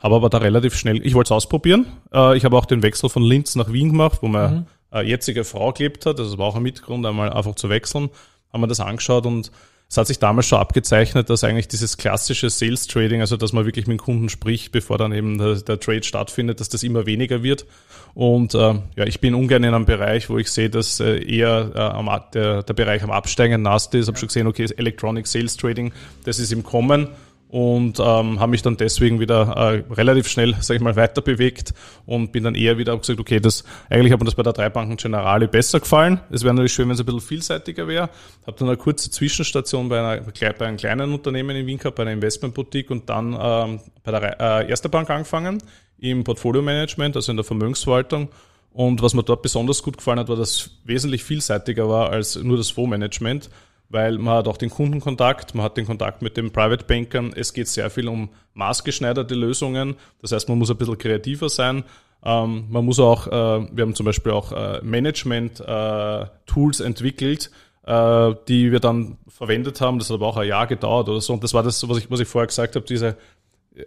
Habe 0.02 0.16
aber 0.16 0.30
da 0.30 0.38
relativ 0.38 0.76
schnell, 0.76 1.06
ich 1.06 1.16
wollte 1.16 1.28
es 1.28 1.32
ausprobieren. 1.32 1.88
Äh, 2.14 2.38
ich 2.38 2.46
habe 2.46 2.58
auch 2.58 2.66
den 2.66 2.82
Wechsel 2.82 3.10
von 3.10 3.24
Linz 3.24 3.56
nach 3.56 3.72
Wien 3.72 3.90
gemacht, 3.90 4.20
wo 4.22 4.28
meine 4.28 4.50
mhm. 4.50 4.66
Äh, 4.90 5.02
jetzige 5.02 5.44
Frau 5.44 5.74
gelebt 5.74 6.06
hat. 6.06 6.18
Also 6.18 6.32
das 6.32 6.40
war 6.40 6.48
auch 6.48 6.56
ein 6.56 6.64
Mitgrund, 6.64 7.06
einmal 7.06 7.34
einfach 7.34 7.56
zu 7.56 7.68
wechseln. 7.68 8.10
Haben 8.54 8.64
wir 8.64 8.68
das 8.68 8.80
angeschaut 8.80 9.26
und 9.26 9.52
es 9.90 9.96
hat 9.96 10.08
sich 10.08 10.20
damals 10.20 10.48
schon 10.48 10.60
abgezeichnet, 10.60 11.30
dass 11.30 11.46
eigentlich 11.46 11.70
dieses 11.70 11.96
klassische 11.96 12.50
Sales 12.50 12.88
Trading, 12.88 13.22
also 13.22 13.38
dass 13.38 13.54
man 13.54 13.66
wirklich 13.66 13.88
mit 13.88 14.00
dem 14.00 14.04
Kunden 14.04 14.28
spricht, 14.28 14.74
bevor 14.74 14.98
dann 14.98 15.14
eben 15.14 15.38
der, 15.38 15.56
der 15.56 15.80
Trade 15.80 16.04
stattfindet, 16.04 16.60
dass 16.60 16.68
das 16.68 16.84
immer 16.84 17.06
weniger 17.06 17.42
wird. 17.42 17.66
Und 18.14 18.54
äh, 18.54 18.58
ja, 18.96 19.06
ich 19.06 19.22
bin 19.22 19.34
ungern 19.34 19.64
in 19.64 19.74
einem 19.74 19.86
Bereich, 19.86 20.30
wo 20.30 20.38
ich 20.38 20.52
sehe, 20.52 20.70
dass 20.70 21.00
äh, 21.00 21.24
eher 21.24 21.72
äh, 21.74 21.80
am, 21.80 22.10
der, 22.34 22.64
der 22.64 22.74
Bereich 22.74 23.02
am 23.04 23.12
Absteigen 23.12 23.62
nass 23.62 23.86
ist. 23.88 23.94
Ich 23.94 24.08
habe 24.08 24.18
schon 24.18 24.28
gesehen, 24.28 24.48
okay, 24.48 24.68
Electronic 24.76 25.26
Sales 25.26 25.56
Trading, 25.56 25.94
das 26.26 26.40
ist 26.40 26.52
im 26.52 26.64
Kommen 26.64 27.10
und 27.50 28.00
ähm, 28.00 28.40
habe 28.40 28.48
mich 28.50 28.62
dann 28.62 28.76
deswegen 28.76 29.20
wieder 29.20 29.54
äh, 29.56 29.94
relativ 29.94 30.28
schnell, 30.28 30.56
sage 30.60 30.78
ich 30.78 30.84
mal, 30.84 30.96
weiter 30.96 31.22
bewegt 31.22 31.74
und 32.06 32.32
bin 32.32 32.44
dann 32.44 32.56
eher 32.56 32.78
wieder 32.78 32.98
gesagt, 32.98 33.20
okay, 33.20 33.40
das 33.40 33.64
eigentlich 33.90 34.12
hat 34.12 34.20
mir 34.20 34.26
das 34.26 34.36
bei 34.36 34.44
der 34.44 34.54
Dreibanken 34.54 34.98
Generale 34.98 35.48
besser 35.48 35.80
gefallen. 35.80 36.20
Es 36.30 36.44
wäre 36.44 36.54
natürlich 36.54 36.74
schön, 36.74 36.88
wenn 36.90 36.96
es 36.96 37.00
ein 37.00 37.06
bisschen 37.06 37.22
vielseitiger 37.22 37.88
wäre. 37.88 38.10
Habe 38.46 38.58
dann 38.58 38.68
eine 38.68 38.78
kurze 38.78 39.10
Zwischenstation 39.10 39.88
bei, 39.88 40.00
einer, 40.00 40.22
bei 40.58 40.66
einem 40.66 40.78
kleinen 40.78 41.14
Unternehmen 41.14 41.56
in 41.56 41.66
Wien 41.66 41.78
gehabt, 41.78 41.96
bei 41.96 42.04
einer 42.04 42.12
Investmentboutique 42.12 42.92
und 42.92 43.10
dann 43.10 43.38
ähm, 43.40 43.80
bei 44.04 44.12
der 44.12 44.40
äh, 44.40 44.70
Erste 44.70 44.90
Bank 44.90 45.10
angefangen 45.10 45.64
im 46.00 46.24
Portfolio 46.24 46.62
Management, 46.62 47.16
also 47.16 47.32
in 47.32 47.38
der 47.38 47.46
Vermögensverwaltung. 47.46 48.30
Und 48.74 49.02
was 49.02 49.14
mir 49.14 49.24
dort 49.24 49.42
besonders 49.42 49.82
gut 49.82 49.98
gefallen 49.98 50.20
hat, 50.20 50.30
war, 50.30 50.36
dass 50.36 50.50
es 50.50 50.72
wesentlich 50.84 51.24
vielseitiger 51.24 51.90
war 51.90 52.12
als 52.12 52.36
nur 52.36 52.58
das 52.58 52.70
Fondsmanagement 52.70 53.50
weil 53.90 54.18
man 54.18 54.36
hat 54.36 54.48
auch 54.48 54.58
den 54.58 54.70
Kundenkontakt, 54.70 55.56
man 55.56 55.64
hat 55.64 55.78
den 55.78 55.86
Kontakt 55.86 56.22
mit 56.22 56.38
den 56.38 56.52
Private 56.52 56.86
Bankern. 56.86 57.34
Es 57.36 57.54
geht 57.54 57.68
sehr 57.68 57.90
viel 57.90 58.08
um 58.08 58.30
maßgeschneiderte 58.54 59.36
Lösungen. 59.36 59.96
Das 60.22 60.32
heißt, 60.32 60.50
man 60.50 60.58
muss 60.58 60.70
ein 60.70 60.78
bisschen 60.78 60.98
kreativer 60.98 61.50
sein. 61.50 61.84
Ähm, 62.24 62.66
man 62.70 62.86
muss 62.86 63.00
auch, 63.00 63.28
äh, 63.28 63.32
wir 63.72 63.84
haben 63.84 63.96
zum 63.96 64.06
Beispiel 64.06 64.32
auch 64.34 64.52
äh, 64.52 64.82
Management-Tools 64.82 66.80
äh, 66.80 66.84
entwickelt, 66.84 67.52
äh, 67.86 68.34
die 68.48 68.72
wir 68.72 68.80
dann 68.80 69.18
verwendet 69.28 69.80
haben. 69.82 70.00
Das 70.00 70.10
hat 70.10 70.16
aber 70.16 70.28
auch 70.28 70.38
ein 70.38 70.48
Jahr 70.48 70.68
gedauert 70.68 71.08
oder 71.10 71.22
so. 71.22 71.34
Und 71.34 71.44
das 71.44 71.54
war 71.54 71.64
das, 71.64 71.88
was 71.88 71.98
ich, 71.98 72.12
was 72.12 72.20
ich 72.20 72.28
vorher 72.28 72.48
gesagt 72.48 72.76
habe, 72.76 72.86
diese 72.86 73.16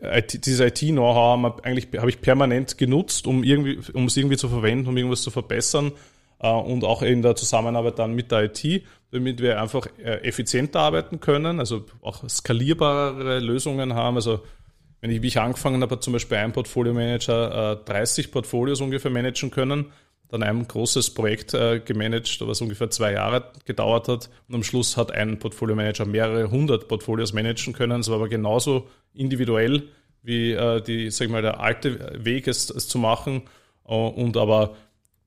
IT, 0.01 0.47
dieses 0.47 0.61
IT-Know-how 0.61 1.61
eigentlich 1.65 1.89
habe 1.99 2.11
ich 2.11 2.21
permanent 2.21 2.79
genutzt, 2.79 3.27
um 3.27 3.43
irgendwie, 3.43 3.81
um 3.93 4.07
es 4.07 4.17
irgendwie 4.17 4.37
zu 4.37 4.49
verwenden, 4.49 4.89
um 4.89 4.97
irgendwas 4.97 5.23
zu 5.23 5.31
verbessern 5.31 5.93
äh, 6.41 6.49
und 6.49 6.85
auch 6.85 7.03
in 7.03 7.23
der 7.23 7.37
Zusammenarbeit 7.37 7.99
dann 7.99 8.15
mit 8.15 8.31
der 8.31 8.45
IT, 8.45 8.85
damit 9.11 9.41
wir 9.41 9.61
einfach 9.61 9.87
äh, 9.99 10.23
effizienter 10.23 10.81
arbeiten 10.81 11.21
können, 11.21 11.59
also 11.59 11.85
auch 12.03 12.29
skalierbare 12.29 13.41
Lösungen 13.41 13.95
haben. 13.95 14.17
Also 14.17 14.45
wenn 15.01 15.11
ich, 15.11 15.23
wie 15.23 15.29
ich 15.29 15.41
angefangen 15.41 15.83
habe, 15.83 15.99
zum 16.01 16.13
Beispiel 16.13 16.39
ein 16.39 16.53
Portfolio 16.53 16.93
Manager 16.93 17.77
30 17.85 18.27
äh, 18.27 18.29
Portfolios 18.31 18.81
ungefähr 18.81 19.11
managen 19.11 19.51
können, 19.51 19.87
dann 20.29 20.45
ein 20.45 20.69
großes 20.69 21.13
Projekt 21.15 21.51
gemanagt, 21.87 22.39
was 22.47 22.61
ungefähr 22.61 22.89
zwei 22.91 23.15
Jahre 23.15 23.51
gedauert 23.65 24.07
hat. 24.07 24.31
Und 24.47 24.55
am 24.55 24.63
Schluss 24.63 24.97
hat 24.97 25.11
ein 25.11 25.41
Portfolio 25.41 25.75
Manager 25.75 26.05
mehrere 26.05 26.49
hundert 26.49 26.87
Portfolios 26.87 27.33
managen 27.33 27.73
können. 27.73 28.03
Es 28.03 28.09
war 28.09 28.15
aber 28.15 28.29
genauso 28.29 28.87
individuell 29.13 29.89
wie 30.23 30.57
die, 30.87 31.11
sag 31.11 31.25
ich 31.25 31.33
mal, 31.33 31.43
der 31.43 31.59
alte 31.59 32.25
Weg, 32.25 32.47
es, 32.47 32.71
es 32.71 32.87
zu 32.87 32.99
machen. 32.99 33.43
Und 33.83 34.37
aber 34.37 34.77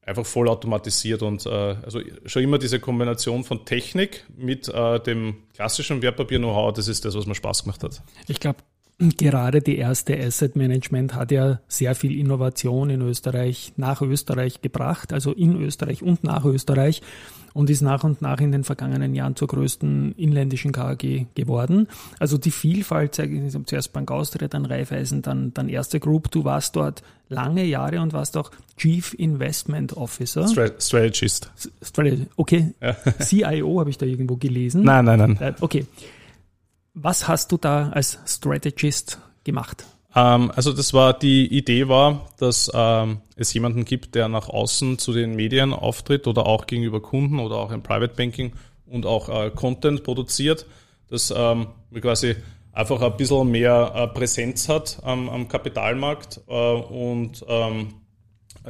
einfach 0.06 0.26
voll 0.26 0.50
automatisiert 0.50 1.22
und 1.22 1.46
äh, 1.46 1.50
also 1.50 2.02
schon 2.26 2.44
immer 2.44 2.58
diese 2.58 2.80
Kombination 2.80 3.44
von 3.44 3.66
Technik 3.66 4.26
mit 4.36 4.68
äh, 4.68 5.00
dem 5.00 5.44
klassischen 5.54 6.02
Wertpapier-Know-how, 6.02 6.74
das 6.74 6.88
ist 6.88 7.06
das, 7.06 7.16
was 7.16 7.26
mir 7.26 7.36
Spaß 7.36 7.64
gemacht 7.64 7.84
hat. 7.84 8.02
Ich 8.28 8.40
glaube, 8.40 8.60
gerade 9.00 9.62
die 9.62 9.78
erste 9.78 10.18
Asset 10.18 10.56
Management 10.56 11.16
hat 11.16 11.32
ja 11.32 11.60
sehr 11.68 11.96
viel 11.96 12.18
Innovation 12.18 12.90
in 12.90 13.02
Österreich, 13.02 13.74
nach 13.78 14.02
Österreich 14.02 14.62
gebracht, 14.62 15.14
also 15.14 15.32
in 15.32 15.62
Österreich 15.62 16.04
und 16.04 16.24
nach 16.24 16.46
Österreich 16.46 17.02
und 17.54 17.70
ist 17.70 17.82
nach 17.82 18.04
und 18.04 18.22
nach 18.22 18.40
in 18.40 18.52
den 18.52 18.64
vergangenen 18.64 19.14
Jahren 19.16 19.36
zur 19.36 19.48
größten 19.48 20.14
inländischen 20.18 20.72
KAG 20.72 21.28
geworden. 21.36 21.88
Also 22.20 22.38
die 22.38 22.52
Vielfalt, 22.52 23.16
zuerst 23.16 23.94
Bank 23.94 24.12
Austria, 24.12 24.48
dann 24.48 24.66
Raiffeisen, 24.66 25.22
dann, 25.22 25.54
dann 25.54 25.70
Erste 25.70 26.00
Group. 26.00 26.32
Du 26.32 26.44
warst 26.44 26.76
dort 26.76 27.04
lange 27.30 27.64
Jahre 27.64 28.02
und 28.02 28.14
warst 28.14 28.38
auch 28.38 28.52
Chief 28.78 29.14
Investment 29.14 29.96
Officer. 29.96 30.48
Strategist. 30.48 31.52
Strategist, 31.82 32.30
okay. 32.36 32.74
Ja. 32.82 32.96
CIO 33.20 33.80
habe 33.80 33.90
ich 33.90 33.98
da 33.98 34.06
irgendwo 34.06 34.36
gelesen. 34.36 34.84
Nein, 34.84 35.06
nein, 35.06 35.20
nein. 35.20 35.38
Äh, 35.40 35.54
okay. 35.62 35.86
Was 36.94 37.28
hast 37.28 37.52
du 37.52 37.58
da 37.58 37.90
als 37.90 38.20
Strategist 38.28 39.20
gemacht? 39.44 39.86
Ähm, 40.16 40.52
also 40.56 40.74
das 40.74 40.94
war, 40.94 41.18
die 41.18 41.48
Idee 41.48 41.88
war, 41.88 42.30
dass 42.38 42.70
ähm, 42.74 43.22
es 43.36 43.54
jemanden 43.54 43.84
gibt, 43.84 44.14
der 44.14 44.28
nach 44.28 44.48
außen 44.48 45.00
zu 45.00 45.12
den 45.12 45.36
Medien 45.36 45.74
auftritt 45.74 46.28
oder 46.28 46.46
auch 46.46 46.68
gegenüber 46.68 47.02
Kunden 47.02 47.40
oder 47.40 47.56
auch 47.56 47.72
im 47.72 47.82
Private 47.82 48.14
Banking 48.16 48.54
und 48.86 49.08
auch 49.08 49.30
äh, 49.30 49.50
Content 49.50 50.04
produziert, 50.04 50.68
dass 51.10 51.34
ähm, 51.36 51.68
quasi 52.00 52.36
einfach 52.74 53.02
ein 53.02 53.18
bisschen 53.18 53.50
mehr 53.50 53.92
äh, 53.96 54.08
Präsenz 54.08 54.70
hat 54.70 55.00
am, 55.04 55.48
Kapitalmarkt 55.48 56.42
äh, 56.48 56.54
und 56.54 57.44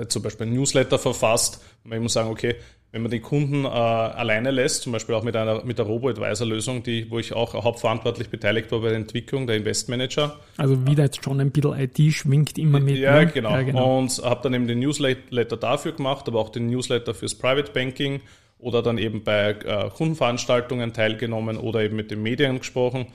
zum 0.08 0.24
Beispiel 0.24 0.48
ein 0.48 0.54
Newsletter 0.54 0.98
verfasst. 0.98 1.62
Man 1.84 2.02
muss 2.02 2.14
sagen, 2.14 2.32
okay, 2.32 2.56
wenn 2.94 3.02
man 3.02 3.10
den 3.10 3.24
Kunden 3.24 3.66
äh, 3.66 3.70
alleine 3.70 4.52
lässt, 4.52 4.84
zum 4.84 4.92
Beispiel 4.92 5.16
auch 5.16 5.24
mit 5.24 5.36
einer 5.36 5.66
mit 5.66 5.80
der 5.80 5.86
Robo-Advisor-Lösung, 5.88 6.84
die, 6.84 7.10
wo 7.10 7.18
ich 7.18 7.34
auch 7.34 7.56
hauptverantwortlich 7.56 8.30
beteiligt 8.30 8.72
war 8.72 8.82
bei 8.82 8.90
der 8.90 8.98
Entwicklung, 8.98 9.48
der 9.48 9.58
Investmanager. 9.58 10.40
Also 10.58 10.86
wieder 10.86 11.06
jetzt 11.06 11.24
schon 11.24 11.42
ein 11.42 11.50
bisschen 11.50 11.74
IT 11.74 12.14
schwingt 12.14 12.60
immer 12.60 12.80
mit. 12.80 12.98
Ja, 13.00 13.20
ne? 13.20 13.32
genau. 13.34 13.50
ja 13.50 13.64
genau. 13.64 13.98
Und 13.98 14.22
habe 14.24 14.42
dann 14.44 14.54
eben 14.54 14.68
den 14.68 14.80
Newsletter 14.80 15.58
dafür 15.58 15.94
gemacht, 15.94 16.28
aber 16.28 16.40
auch 16.40 16.50
den 16.50 16.68
Newsletter 16.68 17.16
fürs 17.16 17.34
Private 17.34 17.72
Banking 17.72 18.22
oder 18.60 18.84
dann 18.84 19.00
eben 19.00 19.24
bei 19.24 19.50
äh, 19.54 19.90
Kundenveranstaltungen 19.90 20.94
teilgenommen 20.94 21.58
oder 21.58 21.82
eben 21.82 21.96
mit 21.96 22.12
den 22.12 22.22
Medien 22.22 22.60
gesprochen. 22.60 23.08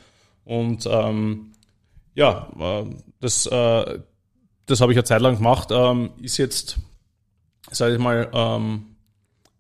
Und 0.44 0.88
ähm, 0.90 1.52
ja, 2.16 2.48
äh, 2.58 2.84
das, 3.20 3.46
äh, 3.46 4.00
das 4.66 4.80
habe 4.80 4.90
ich 4.90 4.98
eine 4.98 5.04
Zeit 5.04 5.22
lang 5.22 5.36
gemacht. 5.36 5.68
Ähm, 5.70 6.10
ist 6.20 6.36
jetzt, 6.36 6.80
sage 7.70 7.94
ich 7.94 8.00
mal, 8.00 8.28
ähm, 8.34 8.96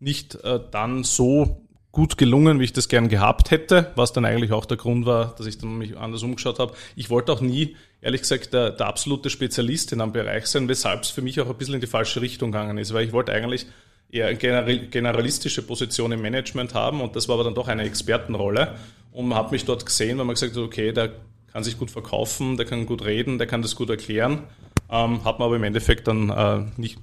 nicht 0.00 0.34
äh, 0.44 0.60
dann 0.70 1.04
so 1.04 1.62
gut 1.92 2.18
gelungen, 2.18 2.60
wie 2.60 2.64
ich 2.64 2.72
das 2.72 2.88
gern 2.88 3.08
gehabt 3.08 3.50
hätte, 3.50 3.90
was 3.96 4.12
dann 4.12 4.24
eigentlich 4.24 4.52
auch 4.52 4.66
der 4.66 4.76
Grund 4.76 5.06
war, 5.06 5.34
dass 5.36 5.46
ich 5.46 5.58
dann 5.58 5.78
mich 5.78 5.96
anders 5.96 6.22
umgeschaut 6.22 6.58
habe. 6.58 6.74
Ich 6.96 7.10
wollte 7.10 7.32
auch 7.32 7.40
nie, 7.40 7.76
ehrlich 8.00 8.20
gesagt, 8.20 8.52
der, 8.52 8.70
der 8.70 8.86
absolute 8.86 9.30
Spezialist 9.30 9.92
in 9.92 10.00
einem 10.00 10.12
Bereich 10.12 10.46
sein, 10.46 10.68
weshalb 10.68 11.02
es 11.02 11.10
für 11.10 11.22
mich 11.22 11.40
auch 11.40 11.48
ein 11.48 11.56
bisschen 11.56 11.74
in 11.74 11.80
die 11.80 11.86
falsche 11.86 12.20
Richtung 12.20 12.52
gegangen 12.52 12.78
ist, 12.78 12.92
weil 12.92 13.06
ich 13.06 13.12
wollte 13.12 13.32
eigentlich 13.32 13.66
eher 14.10 14.28
eine 14.28 14.88
generalistische 14.88 15.62
Position 15.62 16.12
im 16.12 16.22
Management 16.22 16.74
haben 16.74 17.00
und 17.00 17.16
das 17.16 17.28
war 17.28 17.34
aber 17.34 17.44
dann 17.44 17.54
doch 17.54 17.68
eine 17.68 17.82
Expertenrolle 17.82 18.74
und 19.12 19.34
hat 19.34 19.52
mich 19.52 19.64
dort 19.64 19.84
gesehen, 19.84 20.18
weil 20.18 20.24
man 20.24 20.34
gesagt 20.34 20.56
hat, 20.56 20.62
okay, 20.62 20.92
der 20.92 21.12
kann 21.52 21.64
sich 21.64 21.78
gut 21.78 21.90
verkaufen, 21.90 22.56
der 22.56 22.66
kann 22.66 22.86
gut 22.86 23.04
reden, 23.04 23.38
der 23.38 23.46
kann 23.46 23.62
das 23.62 23.74
gut 23.74 23.90
erklären, 23.90 24.44
ähm, 24.90 25.24
hat 25.24 25.38
man 25.38 25.46
aber 25.46 25.56
im 25.56 25.64
Endeffekt 25.64 26.06
dann 26.06 26.30
äh, 26.30 26.64
nicht 26.76 26.98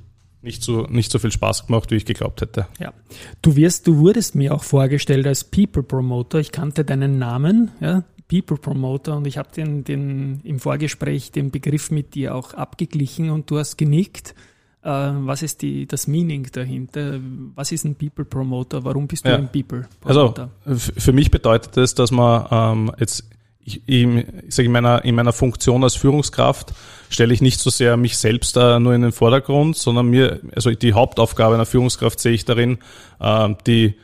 nicht 0.46 0.64
so, 0.64 0.84
nicht 0.84 1.12
so 1.12 1.20
viel 1.20 1.32
Spaß 1.32 1.68
gemacht, 1.68 1.92
wie 1.92 1.96
ich 1.96 2.06
geglaubt 2.06 2.42
hätte. 2.42 2.68
Ja. 2.80 2.94
Du 3.42 3.56
wirst, 3.58 3.88
du 3.88 3.98
wurdest 3.98 4.36
mir 4.36 4.54
auch 4.54 4.64
vorgestellt 4.64 5.28
als 5.28 5.44
People 5.44 5.84
Promoter. 5.84 6.40
Ich 6.40 6.52
kannte 6.52 6.86
deinen 6.86 7.18
Namen, 7.20 7.72
ja, 7.82 8.04
People 8.30 8.58
Promoter, 8.58 9.18
und 9.18 9.28
ich 9.28 9.38
habe 9.38 9.50
den, 9.56 9.84
den 9.84 10.40
im 10.44 10.60
Vorgespräch 10.60 11.32
den 11.32 11.52
Begriff 11.52 11.92
mit 11.92 12.16
dir 12.16 12.34
auch 12.36 12.54
abgeglichen 12.54 13.30
und 13.30 13.52
du 13.52 13.60
hast 13.60 13.78
genickt. 13.78 14.34
Äh, 14.82 14.90
was 14.90 15.42
ist 15.42 15.62
die, 15.62 15.88
das 15.88 16.08
Meaning 16.08 16.48
dahinter? 16.52 17.20
Was 17.56 17.72
ist 17.72 17.84
ein 17.84 17.96
People 17.96 18.26
Promoter? 18.26 18.84
Warum 18.84 19.08
bist 19.08 19.26
du 19.26 19.30
ja. 19.30 19.38
ein 19.38 19.52
People 19.52 19.88
Promoter? 20.00 20.52
Also 20.64 20.92
für 20.98 21.12
mich 21.12 21.32
bedeutet 21.32 21.76
das, 21.76 21.96
dass 21.96 22.12
man 22.12 22.48
ähm, 22.52 22.92
jetzt 23.00 23.30
ich, 23.66 23.82
ich, 23.86 24.06
ich 24.06 24.56
sage 24.56 24.68
in 24.68 24.72
meiner, 24.72 25.04
in 25.04 25.16
meiner 25.16 25.34
Funktion 25.34 25.84
als 25.84 25.96
Führungskraft 25.96 26.74
stelle 27.10 27.34
ich 27.34 27.42
nicht 27.42 27.60
so 27.60 27.70
sehr 27.70 27.98
mich 27.98 28.18
selbst 28.18 28.56
äh, 28.58 28.80
nur 28.80 28.94
in 28.94 29.02
den 29.02 29.12
Vordergrund, 29.12 29.76
sondern 29.76 30.08
mir, 30.08 30.40
also 30.56 30.72
die 30.72 30.94
Hauptaufgabe 30.94 31.56
einer 31.56 31.66
Führungskraft 31.66 32.20
sehe 32.20 32.34
ich 32.34 32.46
darin, 32.46 32.78
äh, 33.20 33.50
die 33.66 33.96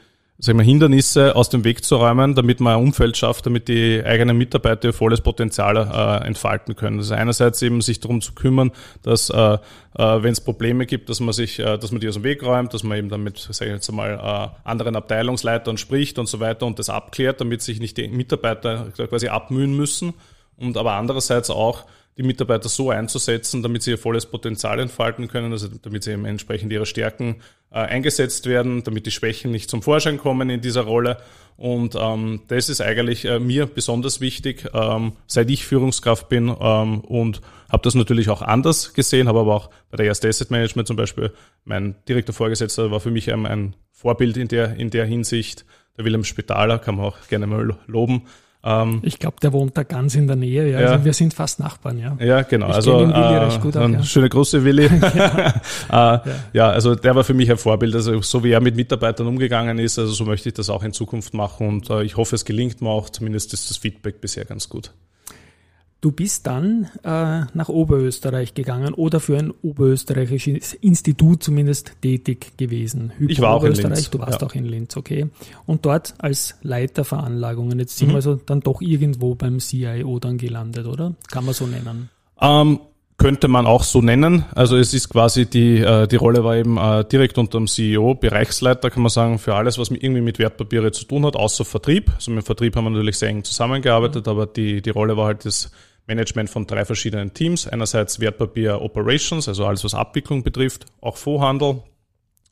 sagen 0.42 0.58
wir, 0.58 0.66
Hindernisse 0.66 1.36
aus 1.36 1.50
dem 1.50 1.64
Weg 1.64 1.86
zu 1.86 1.98
räumen, 1.98 2.34
damit 2.34 2.60
man 2.60 2.74
ein 2.76 2.84
Umfeld 2.84 3.16
schafft, 3.16 3.46
damit 3.46 3.68
die 3.68 4.02
eigenen 4.04 4.38
Mitarbeiter 4.38 4.90
ihr 4.90 4.94
volles 4.94 5.22
Potenzial 5.22 5.78
äh, 5.78 6.28
entfalten 6.28 6.76
können. 6.76 6.98
Das 6.98 7.08
ist 7.08 7.12
einerseits 7.12 7.62
eben 7.62 7.82
sich 7.82 8.00
darum 8.00 8.22
zu 8.22 8.34
kümmern, 8.34 8.72
dass 9.04 9.30
äh, 9.30 9.36
äh, 9.36 9.60
wenn 9.96 10.32
es 10.32 10.42
Probleme 10.42 10.88
gibt, 10.88 11.10
dass 11.10 11.20
man 11.20 11.34
sich, 11.34 11.60
äh, 11.60 11.78
dass 11.78 11.92
man 11.92 12.02
die 12.02 12.08
aus 12.08 12.16
dem 12.16 12.24
Weg 12.24 12.44
räumt, 12.44 12.74
dass 12.74 12.82
man 12.84 12.98
eben 12.98 13.10
damit, 13.10 13.38
sage 13.38 13.70
ich 13.70 13.76
jetzt 13.76 13.90
einmal, 13.90 14.14
äh, 14.14 14.68
anderen 14.68 14.96
Abteilungsleitern 14.96 15.78
spricht 15.78 16.18
und 16.18 16.28
so 16.28 16.40
weiter 16.40 16.66
und 16.66 16.80
das 16.80 16.90
abklärt, 16.90 17.40
damit 17.40 17.62
sich 17.62 17.80
nicht 17.80 17.98
die 17.98 18.08
Mitarbeiter 18.08 18.88
quasi 18.96 19.28
abmühen 19.28 19.78
müssen. 19.78 20.14
Und 20.58 20.76
aber 20.76 20.94
andererseits 20.94 21.50
auch 21.50 21.86
die 22.18 22.24
Mitarbeiter 22.24 22.70
so 22.70 22.90
einzusetzen, 22.90 23.64
damit 23.64 23.84
sie 23.84 23.92
ihr 23.92 23.98
volles 23.98 24.26
Potenzial 24.26 24.80
entfalten 24.80 25.28
können, 25.28 25.52
also 25.52 25.68
damit 25.68 26.04
sie 26.04 26.12
eben 26.12 26.26
entsprechend 26.26 26.72
ihre 26.72 26.86
Stärken 26.86 27.38
äh, 27.72 27.80
eingesetzt 27.80 28.48
werden, 28.48 28.84
damit 28.84 29.06
die 29.06 29.12
Schwächen 29.12 29.52
nicht 29.52 29.70
zum 29.70 29.82
Vorschein 29.82 30.18
kommen 30.18 30.50
in 30.50 30.62
dieser 30.62 30.82
Rolle. 30.82 31.18
Und 31.58 31.96
ähm, 31.96 32.42
das 32.48 32.70
ist 32.70 32.82
eigentlich 32.82 33.26
äh, 33.26 33.40
mir 33.40 33.66
besonders 33.66 34.20
wichtig, 34.20 34.70
ähm, 34.74 35.14
seit 35.28 35.50
ich 35.50 35.66
Führungskraft 35.66 36.28
bin 36.28 36.54
ähm, 36.60 37.02
und 37.02 37.42
habe 37.70 37.84
das 37.84 37.96
natürlich 37.96 38.30
auch 38.30 38.42
anders 38.42 38.94
gesehen, 38.94 39.28
habe 39.28 39.40
aber 39.40 39.56
auch 39.56 39.70
bei 39.90 39.98
der 39.98 40.08
erste 40.08 40.28
Asset 40.28 40.52
Management 40.52 40.88
zum 40.88 40.98
Beispiel, 40.98 41.32
mein 41.64 41.96
direkter 42.10 42.34
Vorgesetzter 42.34 42.92
war 42.92 43.00
für 43.00 43.12
mich 43.12 43.32
ein, 43.32 43.46
ein 43.46 43.76
Vorbild 43.92 44.38
in 44.38 44.48
der, 44.48 44.76
in 44.76 44.90
der 44.90 45.06
Hinsicht. 45.06 45.66
Der 45.98 46.06
Wilhelm 46.06 46.24
Spitaler 46.24 46.80
kann 46.80 46.96
man 46.96 47.06
auch 47.06 47.28
gerne 47.28 47.48
mal 47.48 47.78
loben. 47.86 48.24
Ähm, 48.64 49.00
ich 49.04 49.18
glaube, 49.18 49.38
der 49.42 49.54
wohnt 49.54 49.76
da 49.76 49.84
ganz 49.84 50.16
in 50.16 50.28
der 50.28 50.36
Nähe. 50.36 50.70
Ja. 50.70 50.80
ja. 50.80 50.88
Also 50.90 51.06
wir 51.06 51.14
sind 51.14 51.34
fast 51.34 51.60
Nachbarn, 51.60 51.98
ja. 51.98 52.16
Ja, 52.20 52.42
genau. 52.44 52.70
Ich 52.70 52.76
also 52.76 53.00
Willi 53.00 53.14
äh, 53.14 53.38
recht 53.38 53.62
gut 53.62 53.76
auch, 53.76 53.90
ja. 53.90 54.04
schöne 54.04 54.30
große 54.30 54.64
Willi. 54.64 54.86
äh, 54.86 54.92
ja. 55.92 56.24
ja. 56.54 56.70
also 56.70 56.96
der 56.96 57.16
war 57.16 57.24
für 57.24 57.34
mich 57.34 57.50
ein 57.50 57.58
Vorbild. 57.58 57.96
Also 57.96 58.22
so 58.22 58.44
wie 58.44 58.52
er 58.52 58.62
mit 58.62 58.76
Mitarbeitern 58.76 59.28
umgegangen 59.28 59.80
ist, 59.80 59.98
also 59.98 60.12
so 60.12 60.26
möchte 60.26 60.50
ich 60.50 60.54
das 60.54 60.70
auch 60.70 60.84
in 60.84 60.94
Zukunft 60.94 61.34
machen 61.34 61.68
und 61.68 61.90
äh, 61.90 62.04
ich 62.04 62.18
hoffe, 62.18 62.36
es 62.36 62.46
gelingt 62.46 62.82
mir 62.82 62.90
auch. 62.90 63.10
Zumindest 63.10 63.54
ist 63.54 63.70
das 63.70 63.78
Feedback 63.78 64.22
bisher 64.22 64.46
ganz 64.46 64.70
gut. 64.70 64.92
Du 66.02 66.12
bist 66.12 66.48
dann 66.48 66.90
äh, 67.04 67.42
nach 67.54 67.70
Oberösterreich 67.70 68.56
gegangen 68.56 68.96
oder 68.96 69.20
für 69.20 69.38
ein 69.38 69.52
oberösterreichisches 69.62 70.74
Institut 70.74 71.44
zumindest 71.44 71.92
tätig 72.02 72.58
gewesen. 72.58 73.12
Hypo 73.20 73.32
ich 73.32 73.40
war 73.40 73.52
auch 73.52 73.64
in 73.64 73.74
Linz. 73.74 74.10
Du 74.10 74.18
warst 74.18 74.42
ja. 74.42 74.48
auch 74.48 74.56
in 74.56 74.66
Linz, 74.66 74.98
okay. 74.98 75.30
Und 75.68 75.86
dort 75.86 76.16
als 76.18 76.56
Leiter 76.64 77.06
Veranlagungen. 77.06 77.78
Jetzt 77.78 78.00
sind 78.00 78.08
mhm. 78.08 78.14
wir 78.14 78.16
also 78.16 78.34
dann 78.34 78.62
doch 78.62 78.82
irgendwo 78.82 79.36
beim 79.36 79.60
CIO 79.60 80.18
dann 80.18 80.40
gelandet, 80.40 80.88
oder? 80.88 81.14
Kann 81.30 81.46
man 81.46 81.54
so 81.54 81.68
nennen? 81.68 82.10
Ähm, 82.42 82.80
könnte 83.22 83.48
man 83.48 83.68
auch 83.68 83.84
so 83.84 84.02
nennen. 84.02 84.46
Also 84.56 84.78
es 84.78 84.96
ist 84.96 85.10
quasi 85.10 85.46
die, 85.46 85.78
äh, 85.82 86.08
die 86.08 86.16
Rolle 86.16 86.44
war 86.44 86.56
eben 86.56 86.78
äh, 86.78 87.06
direkt 87.06 87.38
unter 87.38 87.60
dem 87.60 87.68
CEO, 87.68 88.16
Bereichsleiter 88.16 88.90
kann 88.90 89.04
man 89.04 89.12
sagen, 89.12 89.38
für 89.38 89.54
alles, 89.54 89.78
was 89.78 89.92
irgendwie 89.92 90.22
mit 90.22 90.40
Wertpapiere 90.40 90.92
zu 90.92 91.06
tun 91.06 91.28
hat, 91.28 91.36
außer 91.36 91.64
Vertrieb. 91.64 92.12
Also 92.16 92.32
mit 92.32 92.44
Vertrieb 92.44 92.76
haben 92.76 92.86
wir 92.86 92.90
natürlich 92.90 93.20
sehr 93.20 93.30
eng 93.30 93.44
zusammengearbeitet, 93.44 94.26
mhm. 94.26 94.32
aber 94.32 94.48
die, 94.48 94.82
die 94.82 94.90
Rolle 94.90 95.16
war 95.16 95.28
halt 95.28 95.46
das 95.46 95.70
Management 96.08 96.50
von 96.50 96.68
drei 96.68 96.86
verschiedenen 96.86 97.34
Teams. 97.34 97.68
Einerseits 97.68 98.20
Wertpapier 98.20 98.82
Operations, 98.82 99.48
also 99.48 99.66
alles, 99.66 99.84
was 99.84 99.94
Abwicklung 99.94 100.44
betrifft, 100.44 100.86
auch 101.02 101.18
Fondshandel, 101.18 101.84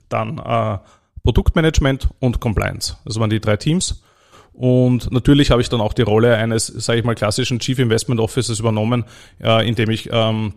dann 0.07 0.37
äh, 0.39 0.77
Produktmanagement 1.23 2.09
und 2.19 2.39
Compliance. 2.39 2.97
Das 3.05 3.19
waren 3.19 3.29
die 3.29 3.39
drei 3.39 3.57
Teams. 3.57 4.03
Und 4.53 5.11
natürlich 5.11 5.51
habe 5.51 5.61
ich 5.61 5.69
dann 5.69 5.79
auch 5.79 5.93
die 5.93 6.01
Rolle 6.01 6.35
eines, 6.35 6.67
sage 6.67 6.99
ich 6.99 7.05
mal, 7.05 7.15
klassischen 7.15 7.59
Chief 7.59 7.79
Investment 7.79 8.19
Officers 8.19 8.59
übernommen, 8.59 9.05
äh, 9.41 9.67
indem 9.67 9.89
ich 9.89 10.09
ähm, 10.11 10.53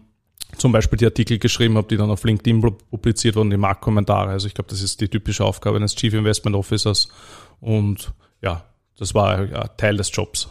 zum 0.56 0.72
Beispiel 0.72 0.98
die 0.98 1.04
Artikel 1.04 1.38
geschrieben 1.38 1.76
habe, 1.76 1.88
die 1.88 1.96
dann 1.96 2.10
auf 2.10 2.24
LinkedIn 2.24 2.60
publiziert 2.90 3.36
wurden, 3.36 3.50
die 3.50 3.56
Marktkommentare. 3.56 4.30
Also 4.30 4.46
ich 4.46 4.54
glaube, 4.54 4.70
das 4.70 4.82
ist 4.82 5.00
die 5.00 5.08
typische 5.08 5.44
Aufgabe 5.44 5.76
eines 5.76 5.94
Chief 5.94 6.12
Investment 6.12 6.56
Officers. 6.56 7.08
Und 7.60 8.12
ja, 8.40 8.64
das 8.98 9.14
war 9.14 9.44
ja, 9.44 9.68
Teil 9.68 9.96
des 9.96 10.10
Jobs. 10.12 10.48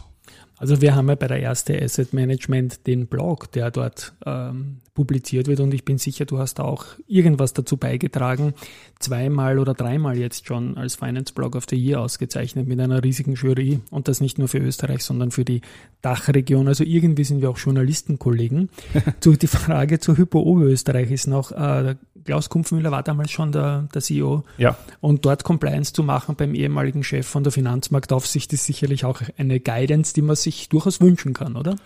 Also 0.62 0.80
wir 0.80 0.94
haben 0.94 1.08
ja 1.08 1.16
bei 1.16 1.26
der 1.26 1.40
erste 1.40 1.82
Asset 1.82 2.12
Management 2.12 2.86
den 2.86 3.08
Blog, 3.08 3.50
der 3.50 3.72
dort 3.72 4.12
ähm, 4.24 4.76
publiziert 4.94 5.48
wird 5.48 5.58
und 5.58 5.74
ich 5.74 5.84
bin 5.84 5.98
sicher, 5.98 6.24
du 6.24 6.38
hast 6.38 6.60
auch 6.60 6.84
irgendwas 7.08 7.52
dazu 7.52 7.76
beigetragen, 7.76 8.54
zweimal 9.00 9.58
oder 9.58 9.74
dreimal 9.74 10.16
jetzt 10.16 10.46
schon 10.46 10.78
als 10.78 10.94
Finance 10.94 11.34
Blog 11.34 11.56
of 11.56 11.64
the 11.68 11.74
Year 11.74 12.00
ausgezeichnet 12.00 12.68
mit 12.68 12.78
einer 12.78 13.02
riesigen 13.02 13.34
Jury 13.34 13.80
und 13.90 14.06
das 14.06 14.20
nicht 14.20 14.38
nur 14.38 14.46
für 14.46 14.58
Österreich, 14.58 15.02
sondern 15.02 15.32
für 15.32 15.44
die 15.44 15.62
Dachregion. 16.00 16.68
Also 16.68 16.84
irgendwie 16.84 17.24
sind 17.24 17.42
wir 17.42 17.50
auch 17.50 17.58
Journalistenkollegen. 17.58 18.70
zu, 19.20 19.32
die 19.32 19.48
Frage 19.48 19.98
zur 19.98 20.16
Hypo 20.16 20.42
Oberösterreich 20.42 21.10
ist 21.10 21.26
noch, 21.26 21.50
äh, 21.50 21.96
Klaus 22.24 22.48
Kumpfmüller 22.48 22.90
war 22.90 23.02
damals 23.02 23.30
schon 23.30 23.52
der, 23.52 23.88
der 23.94 24.02
CEO. 24.02 24.44
Ja. 24.58 24.76
Und 25.00 25.24
dort 25.24 25.44
Compliance 25.44 25.92
zu 25.92 26.02
machen 26.02 26.36
beim 26.36 26.54
ehemaligen 26.54 27.04
Chef 27.04 27.26
von 27.26 27.42
der 27.42 27.52
Finanzmarktaufsicht 27.52 28.52
ist 28.52 28.66
sicherlich 28.66 29.04
auch 29.04 29.20
eine 29.36 29.60
Guidance, 29.60 30.14
die 30.14 30.22
man 30.22 30.36
sich 30.36 30.68
durchaus 30.68 31.00
wünschen 31.00 31.32
kann, 31.34 31.56
oder? 31.56 31.76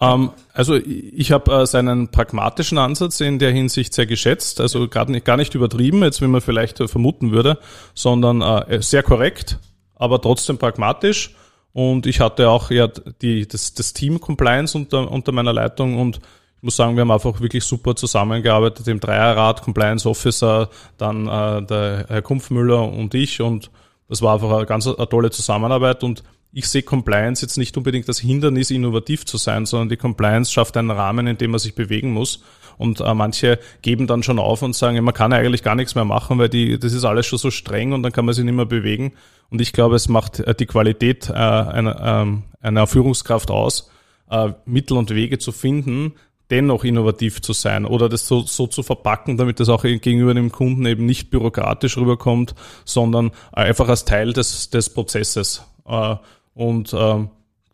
Ähm, 0.00 0.30
also 0.52 0.74
ich 0.74 1.30
habe 1.30 1.52
äh, 1.52 1.66
seinen 1.66 2.08
pragmatischen 2.08 2.78
Ansatz 2.78 3.20
in 3.20 3.38
der 3.38 3.52
Hinsicht 3.52 3.94
sehr 3.94 4.06
geschätzt, 4.06 4.60
also 4.60 4.88
gerade 4.88 5.12
nicht, 5.12 5.24
gar 5.24 5.36
nicht 5.36 5.54
übertrieben, 5.54 6.02
jetzt 6.02 6.20
wie 6.20 6.26
man 6.26 6.40
vielleicht 6.40 6.80
äh, 6.80 6.88
vermuten 6.88 7.30
würde, 7.30 7.58
sondern 7.94 8.42
äh, 8.42 8.82
sehr 8.82 9.02
korrekt, 9.02 9.58
aber 9.94 10.20
trotzdem 10.20 10.58
pragmatisch. 10.58 11.34
Und 11.72 12.06
ich 12.06 12.20
hatte 12.20 12.50
auch 12.50 12.70
ja 12.70 12.88
die, 13.22 13.46
das, 13.46 13.74
das 13.74 13.92
Team 13.92 14.20
Compliance 14.20 14.76
unter, 14.76 15.10
unter 15.10 15.32
meiner 15.32 15.52
Leitung 15.52 15.98
und 15.98 16.20
muss 16.62 16.76
sagen, 16.76 16.96
wir 16.96 17.02
haben 17.02 17.10
einfach 17.10 17.40
wirklich 17.40 17.64
super 17.64 17.96
zusammengearbeitet 17.96 18.86
im 18.88 19.00
Dreierrat, 19.00 19.62
Compliance 19.62 20.08
Officer, 20.08 20.70
dann 20.96 21.26
äh, 21.26 21.66
der 21.66 22.06
Herr 22.08 22.22
Kumpfmüller 22.22 22.90
und 22.90 23.14
ich 23.14 23.40
und 23.40 23.70
das 24.08 24.22
war 24.22 24.34
einfach 24.34 24.52
eine 24.52 24.66
ganz 24.66 24.86
eine 24.86 25.08
tolle 25.08 25.30
Zusammenarbeit 25.30 26.04
und 26.04 26.22
ich 26.52 26.68
sehe 26.68 26.82
Compliance 26.82 27.42
jetzt 27.42 27.56
nicht 27.56 27.76
unbedingt 27.76 28.08
das 28.08 28.18
Hindernis, 28.18 28.70
innovativ 28.70 29.24
zu 29.24 29.38
sein, 29.38 29.64
sondern 29.64 29.88
die 29.88 29.96
Compliance 29.96 30.52
schafft 30.52 30.76
einen 30.76 30.90
Rahmen, 30.90 31.26
in 31.26 31.38
dem 31.38 31.50
man 31.50 31.60
sich 31.60 31.74
bewegen 31.74 32.12
muss. 32.12 32.42
Und 32.76 33.00
äh, 33.00 33.14
manche 33.14 33.58
geben 33.80 34.06
dann 34.06 34.22
schon 34.22 34.38
auf 34.38 34.62
und 34.62 34.74
sagen, 34.74 35.02
man 35.02 35.14
kann 35.14 35.32
eigentlich 35.32 35.62
gar 35.62 35.74
nichts 35.74 35.94
mehr 35.94 36.04
machen, 36.04 36.38
weil 36.38 36.48
die, 36.48 36.78
das 36.78 36.92
ist 36.92 37.04
alles 37.04 37.26
schon 37.26 37.38
so 37.38 37.50
streng 37.50 37.92
und 37.92 38.02
dann 38.02 38.12
kann 38.12 38.24
man 38.24 38.34
sich 38.34 38.44
nicht 38.44 38.54
mehr 38.54 38.66
bewegen. 38.66 39.12
Und 39.50 39.60
ich 39.60 39.72
glaube, 39.72 39.96
es 39.96 40.08
macht 40.08 40.40
äh, 40.40 40.54
die 40.54 40.66
Qualität 40.66 41.28
äh, 41.28 41.32
einer, 41.32 42.00
ähm, 42.02 42.42
einer 42.60 42.86
Führungskraft 42.86 43.50
aus, 43.50 43.90
äh, 44.30 44.52
Mittel 44.64 44.96
und 44.96 45.10
Wege 45.10 45.38
zu 45.38 45.52
finden, 45.52 46.14
dennoch 46.52 46.84
innovativ 46.84 47.40
zu 47.40 47.54
sein 47.54 47.86
oder 47.86 48.08
das 48.08 48.28
so, 48.28 48.42
so 48.42 48.66
zu 48.66 48.82
verpacken, 48.82 49.38
damit 49.38 49.58
das 49.58 49.70
auch 49.70 49.82
gegenüber 49.82 50.34
dem 50.34 50.52
Kunden 50.52 50.84
eben 50.86 51.06
nicht 51.06 51.30
bürokratisch 51.30 51.96
rüberkommt, 51.96 52.54
sondern 52.84 53.32
einfach 53.52 53.88
als 53.88 54.04
Teil 54.04 54.34
des, 54.34 54.68
des 54.68 54.90
Prozesses. 54.90 55.66
Äh, 55.86 56.16
und 56.54 56.94
ähm, 56.96 57.30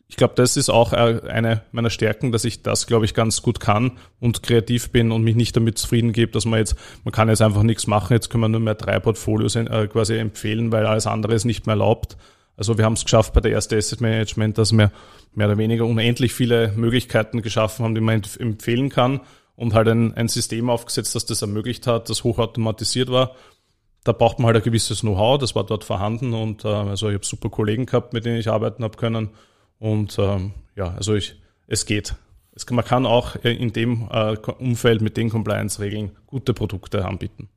ich 0.07 0.17
glaube, 0.17 0.35
das 0.37 0.57
ist 0.57 0.71
auch 0.71 0.93
äh, 0.93 1.21
eine 1.29 1.63
meiner 1.73 1.91
Stärken, 1.91 2.33
dass 2.33 2.45
ich 2.45 2.63
das, 2.63 2.87
glaube 2.87 3.05
ich, 3.05 3.15
ganz 3.15 3.43
gut 3.43 3.61
kann 3.61 3.99
und 4.21 4.43
kreativ 4.43 4.91
bin 4.91 5.11
und 5.13 5.23
mich 5.23 5.37
nicht 5.37 5.57
damit 5.57 5.77
zufrieden 5.77 6.13
gebe, 6.13 6.33
dass 6.33 6.47
man 6.47 6.61
jetzt, 6.61 6.77
man 7.05 7.13
kann 7.13 7.29
jetzt 7.29 7.43
einfach 7.43 7.65
nichts 7.65 7.89
machen, 7.89 8.15
jetzt 8.15 8.31
können 8.31 8.45
wir 8.45 8.49
nur 8.49 8.61
mehr 8.61 8.77
drei 8.77 9.01
Portfolios 9.01 9.57
äh, 9.57 9.89
quasi 9.89 10.17
empfehlen, 10.17 10.73
weil 10.73 10.87
alles 10.87 11.07
andere 11.07 11.35
ist 11.35 11.45
nicht 11.45 11.67
mehr 11.67 11.75
erlaubt. 11.75 12.17
Also 12.59 12.77
wir 12.77 12.85
haben 12.85 12.93
es 12.93 13.05
geschafft 13.05 13.33
bei 13.33 13.41
der 13.41 13.53
erste 13.53 13.79
Asset 13.79 14.03
Management, 14.03 14.59
dass 14.59 14.73
wir 14.73 14.93
mehr 15.35 15.47
oder 15.47 15.57
weniger 15.57 15.87
unendlich 15.87 16.35
viele 16.35 16.73
Möglichkeiten 16.77 17.41
geschaffen 17.41 17.85
haben, 17.85 17.95
die 17.95 18.03
man 18.03 18.23
empfehlen 18.39 18.91
kann 18.91 19.21
und 19.57 19.73
halt 19.73 19.89
ein, 19.89 20.13
ein 20.15 20.29
System 20.29 20.69
aufgesetzt, 20.69 21.15
das 21.15 21.25
das 21.25 21.41
ermöglicht 21.41 21.87
hat, 21.87 22.11
das 22.11 22.25
hochautomatisiert 22.25 23.11
war 23.11 23.35
da 24.09 24.13
braucht 24.13 24.39
man 24.39 24.47
halt 24.47 24.57
ein 24.57 24.63
gewisses 24.63 25.01
Know-how, 25.01 25.39
das 25.39 25.55
war 25.55 25.65
dort 25.65 25.85
vorhanden 25.85 26.33
und 26.33 26.65
äh, 26.65 26.69
also 26.69 27.09
ich 27.09 27.15
habe 27.15 27.27
super 27.27 27.51
Kollegen 27.51 27.85
gehabt, 27.85 28.15
mit 28.15 28.25
denen 28.25 28.39
ich 28.39 28.49
arbeiten 28.49 28.83
habe 28.83 28.97
können 28.97 29.31
und 29.79 30.19
ähm, 30.19 30.53
ja, 30.77 30.95
also 30.95 31.15
ich, 31.15 31.37
es 31.67 31.85
geht. 31.85 32.15
Es, 32.53 32.69
man 32.71 32.85
kann 32.85 33.05
auch 33.05 33.37
in 33.37 33.73
dem 33.75 34.09
äh, 34.11 34.37
Umfeld 34.37 35.03
mit 35.03 35.19
den 35.19 35.29
Compliance-Regeln 35.29 36.13
gute 36.27 36.55
Produkte 36.55 37.05
anbieten. 37.05 37.51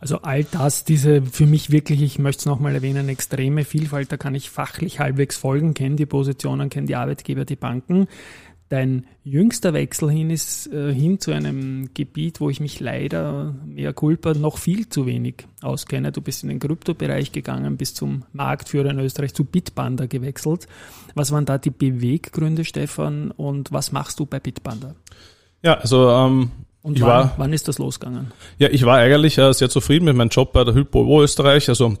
Also 0.00 0.22
all 0.22 0.44
das, 0.44 0.84
diese 0.84 1.22
für 1.22 1.46
mich 1.46 1.70
wirklich, 1.70 2.02
ich 2.02 2.18
möchte 2.18 2.40
es 2.40 2.46
nochmal 2.46 2.74
erwähnen, 2.74 3.08
extreme 3.08 3.64
Vielfalt, 3.64 4.10
da 4.12 4.16
kann 4.16 4.34
ich 4.34 4.50
fachlich 4.50 5.00
halbwegs 5.00 5.36
folgen, 5.36 5.74
kenne 5.74 5.96
die 5.96 6.06
Positionen, 6.06 6.70
kenne 6.70 6.86
die 6.86 6.96
Arbeitgeber, 6.96 7.44
die 7.44 7.56
Banken. 7.56 8.08
Dein 8.68 9.06
jüngster 9.24 9.72
Wechsel 9.72 10.10
hin 10.10 10.28
ist 10.28 10.66
äh, 10.66 10.92
hin 10.92 11.18
zu 11.18 11.32
einem 11.32 11.88
Gebiet, 11.94 12.38
wo 12.40 12.50
ich 12.50 12.60
mich 12.60 12.80
leider 12.80 13.54
mehr 13.64 13.94
culpa 13.94 14.34
noch 14.34 14.58
viel 14.58 14.90
zu 14.90 15.06
wenig 15.06 15.46
auskenne. 15.62 16.12
Du 16.12 16.20
bist 16.20 16.42
in 16.42 16.50
den 16.50 16.58
Kryptobereich 16.58 17.32
gegangen, 17.32 17.78
bist 17.78 17.96
zum 17.96 18.24
Marktführer 18.32 18.90
in 18.90 18.98
Österreich, 18.98 19.32
zu 19.32 19.44
Bitpanda 19.44 20.04
gewechselt. 20.04 20.68
Was 21.14 21.32
waren 21.32 21.46
da 21.46 21.56
die 21.56 21.70
Beweggründe, 21.70 22.66
Stefan, 22.66 23.30
und 23.30 23.72
was 23.72 23.90
machst 23.90 24.20
du 24.20 24.26
bei 24.26 24.38
Bitpanda? 24.38 24.94
Ja, 25.62 25.78
also 25.78 26.10
ähm, 26.10 26.50
und 26.88 27.00
wann, 27.00 27.08
war, 27.08 27.34
wann 27.36 27.52
ist 27.52 27.68
das 27.68 27.78
losgegangen? 27.78 28.32
Ja, 28.58 28.68
ich 28.70 28.84
war 28.84 28.98
eigentlich 28.98 29.36
äh, 29.38 29.52
sehr 29.52 29.68
zufrieden 29.68 30.06
mit 30.06 30.16
meinem 30.16 30.30
Job 30.30 30.52
bei 30.52 30.64
der 30.64 30.74
Hypo 30.74 31.22
Österreich. 31.22 31.68
Also 31.68 31.96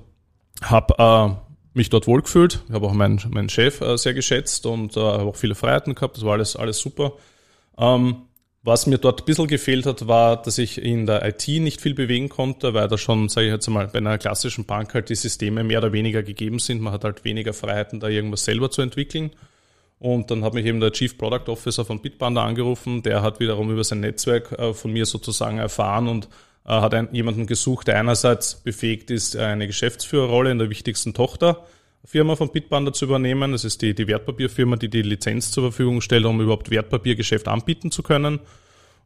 habe 0.62 0.94
äh, 0.98 1.76
mich 1.76 1.90
dort 1.90 2.06
wohlgefühlt. 2.06 2.62
Ich 2.68 2.74
habe 2.74 2.86
auch 2.86 2.94
meinen, 2.94 3.20
meinen 3.30 3.48
Chef 3.48 3.80
äh, 3.80 3.96
sehr 3.98 4.14
geschätzt 4.14 4.66
und 4.66 4.96
äh, 4.96 5.00
habe 5.00 5.24
auch 5.24 5.36
viele 5.36 5.54
Freiheiten 5.54 5.94
gehabt. 5.94 6.16
Das 6.16 6.24
war 6.24 6.32
alles, 6.32 6.56
alles 6.56 6.78
super. 6.78 7.12
Ähm, 7.76 8.22
was 8.62 8.86
mir 8.86 8.98
dort 8.98 9.22
ein 9.22 9.24
bisschen 9.24 9.46
gefehlt 9.46 9.86
hat, 9.86 10.08
war, 10.08 10.40
dass 10.42 10.58
ich 10.58 10.82
in 10.82 11.06
der 11.06 11.24
IT 11.26 11.46
nicht 11.48 11.80
viel 11.80 11.94
bewegen 11.94 12.28
konnte, 12.28 12.74
weil 12.74 12.88
da 12.88 12.98
schon, 12.98 13.28
sage 13.28 13.46
ich 13.46 13.52
jetzt 13.52 13.68
mal, 13.68 13.86
bei 13.88 13.98
einer 13.98 14.18
klassischen 14.18 14.64
Bank 14.64 14.94
halt 14.94 15.08
die 15.10 15.14
Systeme 15.14 15.64
mehr 15.64 15.78
oder 15.78 15.92
weniger 15.92 16.22
gegeben 16.22 16.58
sind. 16.58 16.80
Man 16.80 16.92
hat 16.92 17.04
halt 17.04 17.24
weniger 17.24 17.52
Freiheiten, 17.52 18.00
da 18.00 18.08
irgendwas 18.08 18.44
selber 18.44 18.70
zu 18.70 18.82
entwickeln. 18.82 19.30
Und 20.00 20.30
dann 20.30 20.44
hat 20.44 20.54
mich 20.54 20.64
eben 20.64 20.80
der 20.80 20.92
Chief 20.92 21.18
Product 21.18 21.48
Officer 21.48 21.84
von 21.84 22.00
Bitpanda 22.00 22.44
angerufen. 22.44 23.02
Der 23.02 23.22
hat 23.22 23.40
wiederum 23.40 23.70
über 23.70 23.82
sein 23.82 24.00
Netzwerk 24.00 24.52
äh, 24.52 24.72
von 24.72 24.92
mir 24.92 25.06
sozusagen 25.06 25.58
erfahren 25.58 26.06
und 26.06 26.28
äh, 26.64 26.70
hat 26.70 26.94
jemanden 27.12 27.46
gesucht, 27.46 27.88
der 27.88 27.98
einerseits 27.98 28.56
befähigt 28.56 29.10
ist, 29.10 29.36
eine 29.36 29.66
Geschäftsführerrolle 29.66 30.52
in 30.52 30.58
der 30.58 30.70
wichtigsten 30.70 31.14
Tochterfirma 31.14 32.36
von 32.36 32.52
Bitpanda 32.52 32.92
zu 32.92 33.06
übernehmen. 33.06 33.52
Das 33.52 33.64
ist 33.64 33.82
die, 33.82 33.94
die 33.94 34.06
Wertpapierfirma, 34.06 34.76
die 34.76 34.88
die 34.88 35.02
Lizenz 35.02 35.50
zur 35.50 35.64
Verfügung 35.64 36.00
stellt, 36.00 36.26
um 36.26 36.40
überhaupt 36.40 36.70
Wertpapiergeschäft 36.70 37.48
anbieten 37.48 37.90
zu 37.90 38.04
können. 38.04 38.38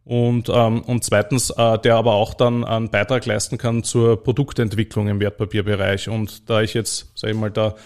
Und, 0.05 0.51
ähm, 0.53 0.83
und 0.83 1.05
zweitens, 1.05 1.51
äh, 1.51 1.79
der 1.79 1.95
aber 1.95 2.15
auch 2.15 2.35
dann 2.35 2.65
einen 2.65 2.91
Beitrag 2.91 3.25
leisten 3.25 3.57
kann 3.57 3.85
zur 3.85 4.23
Produktentwicklung 4.23 5.09
im 5.09 5.21
Wertpapierbereich. 5.21 6.09
Und 6.09 6.51
da 6.51 6.61
ich 6.61 6.75
jetzt, 6.75 7.13
sage 7.15 7.33
ich 7.33 7.39
mal, 7.39 7.51
da 7.51 7.77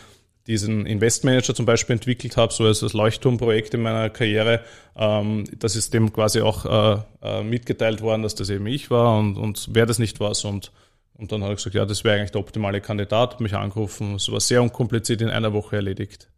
diesen 0.46 0.86
Investmanager 0.86 1.54
zum 1.54 1.66
Beispiel 1.66 1.94
entwickelt 1.94 2.36
habe, 2.36 2.52
so 2.52 2.64
als 2.64 2.80
das 2.80 2.92
Leuchtturmprojekt 2.92 3.74
in 3.74 3.82
meiner 3.82 4.10
Karriere. 4.10 4.60
Ähm, 4.96 5.44
das 5.58 5.76
ist 5.76 5.92
dem 5.94 6.12
quasi 6.12 6.40
auch 6.40 6.64
äh, 6.64 7.02
äh, 7.22 7.42
mitgeteilt 7.42 8.00
worden, 8.00 8.22
dass 8.22 8.34
das 8.34 8.50
eben 8.50 8.66
ich 8.66 8.90
war 8.90 9.18
und, 9.18 9.36
und 9.36 9.68
wer 9.72 9.86
das 9.86 9.98
nicht 9.98 10.20
war. 10.20 10.32
Und, 10.44 10.72
und 11.14 11.32
dann 11.32 11.42
habe 11.42 11.54
ich 11.54 11.58
gesagt, 11.58 11.74
ja, 11.74 11.84
das 11.84 12.04
wäre 12.04 12.16
eigentlich 12.16 12.32
der 12.32 12.40
optimale 12.40 12.80
Kandidat, 12.80 13.34
hat 13.34 13.40
mich 13.40 13.54
angerufen. 13.54 14.16
Es 14.16 14.30
war 14.30 14.40
sehr 14.40 14.62
unkompliziert 14.62 15.20
in 15.20 15.28
einer 15.28 15.52
Woche 15.52 15.76
erledigt. 15.76 16.28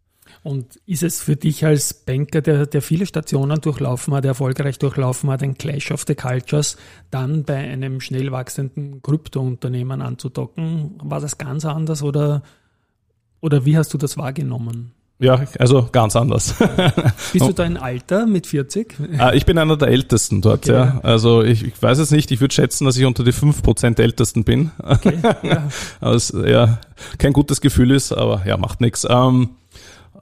Und 0.43 0.79
ist 0.85 1.03
es 1.03 1.21
für 1.21 1.35
dich 1.35 1.65
als 1.65 1.93
Banker, 1.93 2.41
der, 2.41 2.65
der 2.65 2.81
viele 2.81 3.05
Stationen 3.05 3.59
durchlaufen 3.61 4.13
hat, 4.13 4.25
erfolgreich 4.25 4.79
durchlaufen 4.79 5.29
hat, 5.29 5.43
ein 5.43 5.57
Clash 5.57 5.91
of 5.91 6.05
the 6.07 6.15
Cultures, 6.15 6.77
dann 7.11 7.43
bei 7.43 7.57
einem 7.57 7.99
schnell 7.99 8.31
wachsenden 8.31 9.01
Kryptounternehmen 9.01 10.01
anzudocken? 10.01 10.95
War 11.03 11.19
das 11.19 11.37
ganz 11.37 11.65
anders 11.65 12.03
oder 12.03 12.43
oder 13.41 13.65
wie 13.65 13.77
hast 13.77 13.93
du 13.93 13.97
das 13.97 14.17
wahrgenommen? 14.17 14.91
Ja, 15.21 15.41
also 15.59 15.89
ganz 15.91 16.15
anders. 16.15 16.55
Bist 17.33 17.45
du 17.45 17.51
da 17.51 17.63
ein 17.63 17.75
Alter 17.75 18.25
mit 18.25 18.47
40? 18.47 18.95
Ah, 19.17 19.33
ich 19.33 19.45
bin 19.45 19.57
einer 19.57 19.75
der 19.75 19.89
Ältesten 19.89 20.41
dort, 20.41 20.69
okay. 20.69 20.71
ja. 20.71 20.99
Also 21.03 21.43
ich, 21.43 21.65
ich 21.65 21.81
weiß 21.81 21.97
es 21.97 22.11
nicht, 22.11 22.31
ich 22.31 22.39
würde 22.39 22.53
schätzen, 22.53 22.85
dass 22.85 22.95
ich 22.95 23.05
unter 23.05 23.25
die 23.25 23.33
5% 23.33 24.01
Ältesten 24.01 24.45
bin. 24.45 24.71
Okay, 24.81 25.19
ja. 25.43 25.67
also, 25.99 26.45
ja, 26.45 26.79
kein 27.17 27.33
gutes 27.33 27.59
Gefühl 27.59 27.91
ist, 27.91 28.13
aber 28.13 28.43
ja, 28.45 28.55
macht 28.55 28.79
nichts. 28.79 29.05
Ähm, 29.09 29.49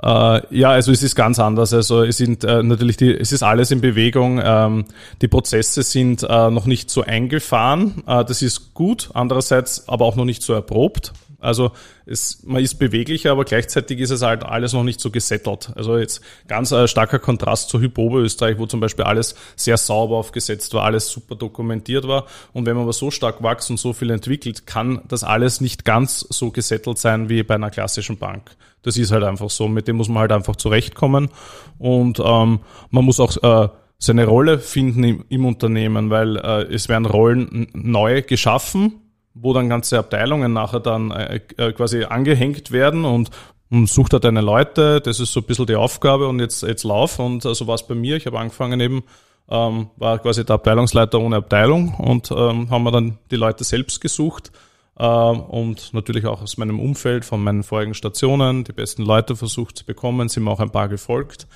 äh, 0.02 0.42
ja, 0.56 0.70
also 0.70 0.92
es 0.92 1.04
ist 1.04 1.16
ganz 1.16 1.38
anders. 1.38 1.74
Also 1.74 2.04
es 2.04 2.18
sind 2.18 2.44
äh, 2.44 2.64
natürlich 2.64 2.98
die, 2.98 3.12
es 3.12 3.32
ist 3.32 3.44
alles 3.44 3.70
in 3.70 3.82
Bewegung. 3.82 4.42
Ähm, 4.44 4.86
die 5.22 5.28
Prozesse 5.28 5.84
sind 5.84 6.24
äh, 6.24 6.50
noch 6.50 6.66
nicht 6.66 6.90
so 6.90 7.04
eingefahren. 7.04 8.04
Äh, 8.08 8.26
das 8.26 8.42
ist 8.42 8.74
gut. 8.74 9.10
Andererseits 9.14 9.88
aber 9.88 10.06
auch 10.06 10.16
noch 10.16 10.26
nicht 10.26 10.42
so 10.42 10.54
erprobt. 10.54 11.14
Also 11.40 11.72
es, 12.06 12.44
man 12.44 12.64
ist 12.64 12.76
beweglicher, 12.76 13.32
aber 13.32 13.46
gleichzeitig 13.46 14.00
ist 14.00 14.10
es 14.10 14.24
halt 14.24 14.44
alles 14.44 14.74
noch 14.74 14.84
nicht 14.84 15.00
so 15.00 15.12
gesettelt. 15.12 15.72
Also 15.76 15.98
jetzt 15.98 16.22
ganz 16.48 16.74
ein 16.74 16.88
starker 16.88 17.20
Kontrast 17.20 17.70
zu 17.70 17.80
Hypo 17.80 18.18
Österreich, 18.18 18.58
wo 18.58 18.66
zum 18.66 18.80
Beispiel 18.80 19.06
alles 19.06 19.36
sehr 19.56 19.78
sauber 19.78 20.16
aufgesetzt 20.18 20.74
war, 20.74 20.84
alles 20.84 21.10
super 21.10 21.36
dokumentiert 21.36 22.08
war. 22.08 22.26
Und 22.54 22.66
wenn 22.66 22.76
man 22.76 22.84
aber 22.84 22.94
so 22.94 23.12
stark 23.12 23.44
wächst 23.44 23.70
und 23.70 23.78
so 23.78 23.94
viel 23.94 24.10
entwickelt, 24.10 24.66
kann 24.66 25.02
das 25.08 25.24
alles 25.24 25.62
nicht 25.62 25.86
ganz 25.86 26.26
so 26.30 26.50
gesettelt 26.50 26.98
sein 26.98 27.30
wie 27.30 27.44
bei 27.44 27.56
einer 27.56 27.70
klassischen 27.70 28.18
Bank. 28.18 28.56
Das 28.82 28.98
ist 28.98 29.12
halt 29.12 29.24
einfach 29.24 29.50
so. 29.50 29.68
Mit 29.68 29.88
dem 29.88 29.98
muss 29.98 30.10
man 30.10 30.22
halt 30.22 30.32
einfach 30.32 30.56
zurechtkommen. 30.56 31.30
Und 31.78 32.20
ähm, 32.20 32.62
man 32.90 33.06
muss 33.06 33.20
auch 33.20 33.36
äh, 33.44 33.70
seine 34.00 34.26
Rolle 34.26 34.60
finden 34.60 35.04
im, 35.04 35.26
im 35.30 35.46
Unternehmen, 35.46 36.10
weil 36.10 36.38
äh, 36.38 36.74
es 36.74 36.90
werden 36.90 37.06
Rollen 37.06 37.68
neu 37.74 38.22
geschaffen 38.22 39.02
wo 39.42 39.54
dann 39.54 39.70
ganze 39.70 40.00
Abteilungen 40.00 40.54
nachher 40.54 40.80
dann 40.80 41.12
äh, 41.12 41.40
äh, 41.58 41.72
quasi 41.74 42.04
angehängt 42.04 42.72
werden 42.72 43.06
und, 43.06 43.30
und 43.70 43.90
sucht 43.90 44.14
da 44.14 44.20
deine 44.20 44.42
Leute, 44.42 45.02
das 45.02 45.20
ist 45.20 45.34
so 45.34 45.42
ein 45.42 45.46
bisschen 45.46 45.66
die 45.66 45.76
Aufgabe 45.76 46.28
und 46.28 46.40
jetzt, 46.40 46.64
jetzt 46.64 46.84
lauf. 46.84 47.20
Und 47.20 47.44
so 47.44 47.50
also 47.50 47.68
war 47.68 47.76
es 47.76 47.86
bei 47.86 47.96
mir, 47.96 48.18
ich 48.18 48.26
habe 48.26 48.40
angefangen 48.40 48.80
eben, 48.80 49.04
ähm, 49.50 49.90
war 49.98 50.20
quasi 50.20 50.46
der 50.46 50.56
Abteilungsleiter 50.56 51.20
ohne 51.20 51.38
Abteilung 51.38 51.94
und 51.96 52.32
ähm, 52.32 52.70
haben 52.70 52.84
wir 52.84 52.92
dann 52.92 53.18
die 53.32 53.38
Leute 53.38 53.64
selbst 53.64 54.02
gesucht 54.02 54.52
äh, 54.98 55.06
und 55.06 55.94
natürlich 55.94 56.26
auch 56.26 56.42
aus 56.42 56.58
meinem 56.58 56.80
Umfeld, 56.80 57.24
von 57.24 57.44
meinen 57.44 57.64
vorigen 57.64 57.94
Stationen, 57.94 58.64
die 58.64 58.74
besten 58.74 59.04
Leute 59.04 59.36
versucht 59.36 59.78
zu 59.78 59.86
bekommen, 59.86 60.30
sind 60.30 60.44
mir 60.44 60.52
auch 60.52 60.60
ein 60.60 60.72
paar 60.72 60.90
gefolgt. 60.90 61.48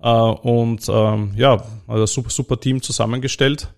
Äh, 0.00 0.08
und 0.08 0.88
ähm, 0.88 1.32
ja, 1.36 1.62
also 1.88 2.06
super, 2.06 2.30
super 2.30 2.60
Team 2.60 2.82
zusammengestellt 2.82 3.72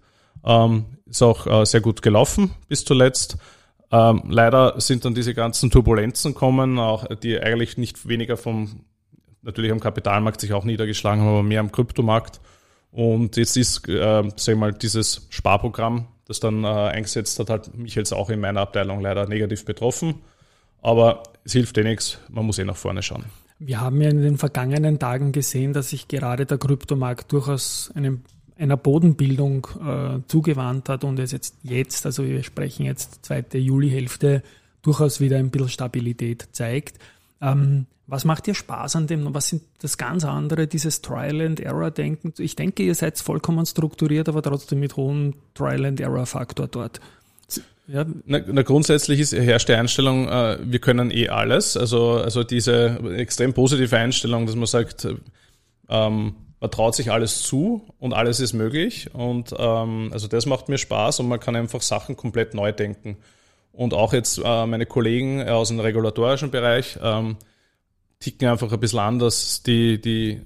ähm, 0.45 0.85
ist 1.07 1.23
auch 1.23 1.47
äh, 1.47 1.65
sehr 1.65 1.81
gut 1.81 2.03
gelaufen 2.03 2.51
bis 2.69 2.85
zuletzt. 2.85 3.37
Ähm, 3.91 4.23
leider 4.29 4.81
sind 4.81 5.05
dann 5.05 5.15
diese 5.15 5.35
ganzen 5.35 5.71
Turbulenzen 5.71 6.35
kommen, 6.35 6.79
auch 6.79 7.07
die 7.17 7.39
eigentlich 7.39 7.79
nicht 7.79 8.09
weniger 8.09 8.37
vom, 8.37 8.85
natürlich 9.43 9.71
am 9.71 9.81
Kapitalmarkt 9.81 10.41
sich 10.41 10.53
auch 10.53 10.65
niedergeschlagen 10.65 11.23
haben, 11.23 11.29
aber 11.29 11.43
mehr 11.43 11.61
am 11.61 11.71
Kryptomarkt. 11.71 12.41
Und 12.91 13.37
jetzt 13.37 13.57
ist, 13.57 13.89
äh, 13.89 14.23
sag 14.37 14.57
mal, 14.57 14.73
dieses 14.73 15.27
Sparprogramm, 15.31 16.07
das 16.27 16.41
dann 16.41 16.65
äh, 16.65 16.69
eingesetzt 16.69 17.39
hat, 17.39 17.51
hat 17.51 17.75
mich 17.75 17.95
jetzt 17.95 18.13
auch 18.13 18.31
in 18.31 18.41
meiner 18.41 18.61
Abteilung 18.61 19.01
leider 19.01 19.29
negativ 19.29 19.65
betroffen. 19.65 20.23
Aber 20.81 21.23
es 21.45 21.53
hilft 21.53 21.79
eh 21.79 21.83
nichts, 21.83 22.19
man 22.29 22.47
muss 22.47 22.59
eh 22.59 22.65
nach 22.65 22.77
vorne 22.77 23.03
schauen. 23.03 23.25
Wir 23.59 23.81
haben 23.81 24.01
ja 24.01 24.11
in 24.11 24.23
den 24.23 24.39
vergangenen 24.39 24.99
Tagen 24.99 25.33
gesehen, 25.33 25.73
dass 25.73 25.91
sich 25.91 26.09
gerade 26.09 26.47
der 26.47 26.59
Kryptomarkt 26.59 27.33
durchaus 27.33 27.91
einem, 27.95 28.23
einer 28.57 28.77
Bodenbildung 28.77 29.67
äh, 29.85 30.29
zugewandt 30.29 30.89
hat 30.89 31.05
und 31.05 31.19
es 31.19 31.33
jetzt 31.33 31.57
jetzt, 31.63 32.07
also 32.07 32.25
wir 32.25 32.43
sprechen 32.43 32.85
jetzt 32.85 33.25
zweite 33.25 33.59
Julihälfte, 33.59 34.43
durchaus 34.83 35.21
wieder 35.21 35.39
ein 35.39 35.51
bisschen 35.51 35.71
Stabilität 35.71 36.49
zeigt. 36.53 36.99
Ähm, 37.41 37.87
was 38.07 38.25
macht 38.25 38.47
dir 38.47 38.55
Spaß 38.55 38.97
an 38.97 39.07
dem? 39.07 39.33
Was 39.35 39.49
sind 39.49 39.63
das 39.81 39.97
ganz 39.97 40.25
andere, 40.25 40.67
dieses 40.67 41.01
Trial 41.01 41.41
and 41.41 41.59
Error 41.61 41.91
Denken? 41.91 42.35
Ich 42.39 42.55
denke, 42.55 42.83
ihr 42.83 42.95
seid 42.95 43.19
vollkommen 43.19 43.65
strukturiert, 43.65 44.29
aber 44.29 44.43
trotzdem 44.43 44.81
mit 44.81 44.97
hohem 44.97 45.35
Trial 45.55 45.87
and 45.87 46.01
Error 46.01 46.27
Faktor 46.27 46.69
dort. 46.69 47.01
Ja. 47.87 48.07
Na, 48.25 48.41
na, 48.47 48.63
grundsätzlich 48.63 49.21
ist, 49.21 49.33
herrscht 49.33 49.69
die 49.69 49.75
Einstellung, 49.75 50.29
äh, 50.29 50.59
wir 50.63 50.79
können 50.79 51.11
eh 51.11 51.29
alles. 51.29 51.77
Also, 51.77 52.13
also 52.13 52.43
diese 52.43 52.99
extrem 53.17 53.53
positive 53.53 53.97
Einstellung, 53.97 54.47
dass 54.47 54.57
man 54.57 54.67
sagt, 54.67 55.07
ähm, 55.89 56.35
man 56.65 56.71
traut 56.71 56.95
sich 56.95 57.13
alles 57.13 57.43
zu 57.43 57.87
und 57.99 58.15
alles 58.15 58.41
ist 58.41 58.55
möglich. 58.55 59.11
Und 59.13 59.55
ähm, 59.59 60.09
also 60.15 60.29
das 60.29 60.47
macht 60.47 60.71
mir 60.71 60.79
Spaß 60.79 61.21
und 61.21 61.29
man 61.29 61.39
kann 61.39 61.55
einfach 61.57 61.83
Sachen 61.83 62.17
komplett 62.17 62.55
neu 62.55 62.73
denken. 62.73 63.19
Und 63.71 63.93
auch 63.93 64.15
jetzt 64.15 64.41
äh, 64.43 64.67
meine 64.67 64.87
Kollegen 64.87 65.47
aus 65.47 65.69
dem 65.69 65.79
regulatorischen 65.79 66.51
Bereich 66.51 66.99
ähm, 67.03 67.37
ticken 68.19 68.49
einfach 68.49 68.73
ein 68.73 68.81
bisschen 68.81 69.01
anders. 69.01 69.63
Die, 69.63 70.01
die 70.01 70.41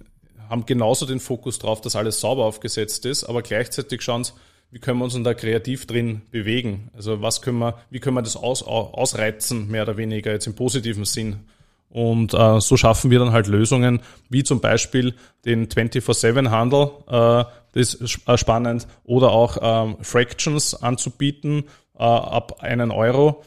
haben 0.49 0.67
genauso 0.67 1.07
den 1.07 1.21
Fokus 1.21 1.61
drauf, 1.61 1.83
dass 1.83 1.95
alles 1.95 2.19
sauber 2.19 2.47
aufgesetzt 2.47 3.07
ist, 3.07 3.23
aber 3.23 3.43
gleichzeitig 3.43 4.03
schauen 4.03 4.25
sie, 4.25 4.33
wie 4.73 4.81
können 4.81 4.99
wir 4.99 5.05
uns 5.05 5.17
da 5.23 5.35
kreativ 5.35 5.87
drin 5.87 6.23
bewegen? 6.33 6.91
Also 6.95 7.23
was 7.23 7.43
können 7.43 7.61
wir, 7.61 7.79
wie 7.91 8.01
können 8.01 8.17
wir 8.17 8.23
das 8.23 8.35
aus, 8.35 8.65
ausreizen, 8.65 9.69
mehr 9.69 9.85
oder 9.85 9.97
weniger 9.97 10.33
jetzt 10.33 10.49
im 10.49 10.57
positiven 10.57 11.05
Sinn? 11.05 11.45
Und 11.91 12.35
äh, 12.35 12.61
so 12.61 12.77
schaffen 12.77 13.11
wir 13.11 13.19
dann 13.19 13.33
halt 13.33 13.47
Lösungen, 13.47 14.01
wie 14.29 14.45
zum 14.45 14.61
Beispiel 14.61 15.15
den 15.45 15.69
24-7-Handel, 15.69 16.91
äh, 17.09 17.45
das 17.73 17.95
ist 17.95 18.21
äh, 18.27 18.37
spannend, 18.37 18.87
oder 19.05 19.31
auch 19.31 19.57
ähm, 19.61 19.97
Fractions 20.03 20.75
anzubieten 20.75 21.65
äh, 21.99 22.03
ab 22.03 22.59
einen 22.61 22.91
Euro. 22.91 23.43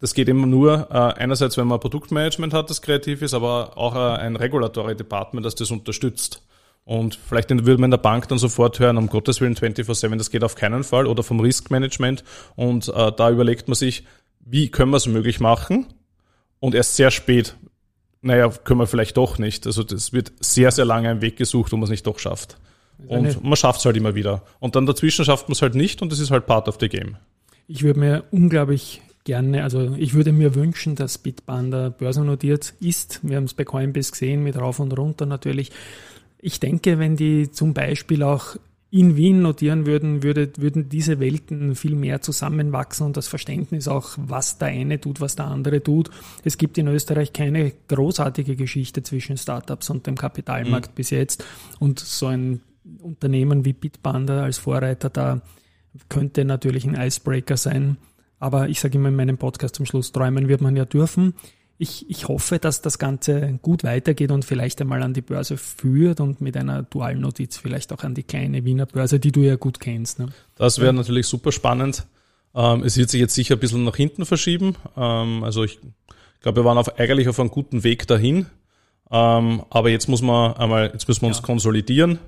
Das 0.00 0.14
geht 0.14 0.28
immer 0.28 0.46
nur 0.46 0.88
äh, 0.90 0.94
einerseits, 0.94 1.56
wenn 1.58 1.66
man 1.66 1.80
Produktmanagement 1.80 2.54
hat, 2.54 2.70
das 2.70 2.80
kreativ 2.80 3.22
ist, 3.22 3.34
aber 3.34 3.76
auch 3.76 3.94
äh, 3.94 4.20
ein 4.20 4.36
Regulatory 4.36 4.96
Department, 4.96 5.44
das 5.44 5.56
das 5.56 5.70
unterstützt. 5.70 6.42
Und 6.84 7.16
vielleicht 7.28 7.50
würde 7.50 7.80
man 7.80 7.88
in 7.88 7.90
der 7.92 7.98
Bank 7.98 8.26
dann 8.28 8.38
sofort 8.38 8.78
hören, 8.80 8.96
um 8.96 9.08
Gottes 9.08 9.40
Willen 9.40 9.54
24-7, 9.54 10.16
das 10.16 10.30
geht 10.30 10.42
auf 10.42 10.54
keinen 10.54 10.84
Fall, 10.84 11.06
oder 11.06 11.22
vom 11.22 11.40
Riskmanagement. 11.40 12.24
Und 12.56 12.88
äh, 12.88 13.12
da 13.12 13.30
überlegt 13.30 13.68
man 13.68 13.74
sich, 13.74 14.04
wie 14.40 14.70
können 14.70 14.90
wir 14.90 14.96
es 14.96 15.06
möglich 15.06 15.38
machen? 15.38 15.86
Und 16.58 16.74
erst 16.74 16.96
sehr 16.96 17.10
spät, 17.10 17.56
naja, 18.22 18.48
können 18.48 18.80
wir 18.80 18.86
vielleicht 18.86 19.16
doch 19.16 19.38
nicht. 19.38 19.66
Also 19.66 19.82
das 19.82 20.12
wird 20.12 20.32
sehr, 20.40 20.70
sehr 20.70 20.84
lange 20.84 21.08
ein 21.08 21.22
Weg 21.22 21.36
gesucht, 21.36 21.72
wo 21.72 21.76
man 21.76 21.84
es 21.84 21.90
nicht 21.90 22.06
doch 22.06 22.18
schafft. 22.18 22.58
Und 23.06 23.42
man 23.42 23.56
schafft 23.56 23.80
es 23.80 23.86
halt 23.86 23.96
immer 23.96 24.14
wieder. 24.14 24.42
Und 24.58 24.76
dann 24.76 24.86
dazwischen 24.86 25.24
schafft 25.24 25.48
man 25.48 25.52
es 25.52 25.62
halt 25.62 25.74
nicht 25.74 26.02
und 26.02 26.12
das 26.12 26.18
ist 26.18 26.30
halt 26.30 26.46
part 26.46 26.68
of 26.68 26.76
the 26.80 26.88
game. 26.88 27.16
Ich 27.66 27.82
würde 27.82 28.00
mir 28.00 28.24
unglaublich 28.30 29.00
gerne, 29.24 29.62
also 29.62 29.94
ich 29.96 30.14
würde 30.14 30.32
mir 30.32 30.54
wünschen, 30.54 30.96
dass 30.96 31.18
Bitpanda 31.18 31.90
börsennotiert 31.90 32.74
ist. 32.80 33.20
Wir 33.22 33.36
haben 33.36 33.44
es 33.44 33.54
bei 33.54 33.64
Coinbase 33.64 34.12
gesehen, 34.12 34.42
mit 34.42 34.56
rauf 34.56 34.80
und 34.80 34.92
runter 34.96 35.26
natürlich. 35.26 35.70
Ich 36.38 36.60
denke, 36.60 36.98
wenn 36.98 37.16
die 37.16 37.50
zum 37.50 37.74
Beispiel 37.74 38.22
auch 38.22 38.56
in 38.92 39.16
Wien 39.16 39.40
notieren 39.42 39.86
würden, 39.86 40.24
würde, 40.24 40.50
würden 40.56 40.88
diese 40.88 41.20
Welten 41.20 41.76
viel 41.76 41.94
mehr 41.94 42.22
zusammenwachsen 42.22 43.06
und 43.06 43.16
das 43.16 43.28
Verständnis 43.28 43.86
auch, 43.86 44.10
was 44.16 44.58
der 44.58 44.68
eine 44.68 45.00
tut, 45.00 45.20
was 45.20 45.36
der 45.36 45.46
andere 45.46 45.82
tut. 45.82 46.10
Es 46.42 46.58
gibt 46.58 46.76
in 46.76 46.88
Österreich 46.88 47.32
keine 47.32 47.72
großartige 47.88 48.56
Geschichte 48.56 49.02
zwischen 49.04 49.36
Startups 49.36 49.90
und 49.90 50.06
dem 50.08 50.16
Kapitalmarkt 50.16 50.90
mhm. 50.90 50.94
bis 50.96 51.10
jetzt 51.10 51.44
und 51.78 52.00
so 52.00 52.26
ein 52.26 52.62
Unternehmen 53.00 53.64
wie 53.64 53.72
Bitpanda 53.72 54.42
als 54.42 54.58
Vorreiter 54.58 55.08
da 55.08 55.40
könnte 56.08 56.44
natürlich 56.44 56.84
ein 56.84 56.94
Icebreaker 56.94 57.56
sein. 57.56 57.96
Aber 58.40 58.68
ich 58.68 58.80
sage 58.80 58.98
immer 58.98 59.08
in 59.08 59.16
meinem 59.16 59.38
Podcast 59.38 59.76
zum 59.76 59.86
Schluss, 59.86 60.12
träumen 60.12 60.48
wird 60.48 60.62
man 60.62 60.74
ja 60.74 60.84
dürfen 60.84 61.34
ich, 61.80 62.08
ich 62.10 62.28
hoffe, 62.28 62.58
dass 62.58 62.82
das 62.82 62.98
Ganze 62.98 63.58
gut 63.62 63.84
weitergeht 63.84 64.30
und 64.30 64.44
vielleicht 64.44 64.82
einmal 64.82 65.02
an 65.02 65.14
die 65.14 65.22
Börse 65.22 65.56
führt 65.56 66.20
und 66.20 66.42
mit 66.42 66.54
einer 66.56 66.82
dualen 66.82 67.22
Notiz 67.22 67.56
vielleicht 67.56 67.90
auch 67.92 68.04
an 68.04 68.14
die 68.14 68.22
kleine 68.22 68.66
Wiener 68.66 68.84
Börse, 68.84 69.18
die 69.18 69.32
du 69.32 69.40
ja 69.40 69.56
gut 69.56 69.80
kennst. 69.80 70.18
Ne? 70.18 70.28
Das 70.56 70.78
wäre 70.78 70.92
natürlich 70.92 71.26
super 71.26 71.52
spannend. 71.52 72.06
Ähm, 72.54 72.82
es 72.82 72.98
wird 72.98 73.08
sich 73.08 73.20
jetzt 73.20 73.34
sicher 73.34 73.56
ein 73.56 73.60
bisschen 73.60 73.84
nach 73.84 73.96
hinten 73.96 74.26
verschieben. 74.26 74.76
Ähm, 74.94 75.42
also 75.42 75.64
ich 75.64 75.78
glaube, 76.42 76.60
wir 76.60 76.64
waren 76.66 76.76
auf, 76.76 76.98
eigentlich 76.98 77.28
auf 77.28 77.40
einem 77.40 77.50
guten 77.50 77.82
Weg 77.82 78.06
dahin. 78.06 78.44
Ähm, 79.10 79.62
aber 79.70 79.88
jetzt 79.88 80.06
muss 80.06 80.20
man 80.20 80.52
einmal, 80.54 80.90
jetzt 80.92 81.08
müssen 81.08 81.22
wir 81.22 81.28
uns 81.28 81.38
ja. 81.38 81.44
konsolidieren, 81.44 82.18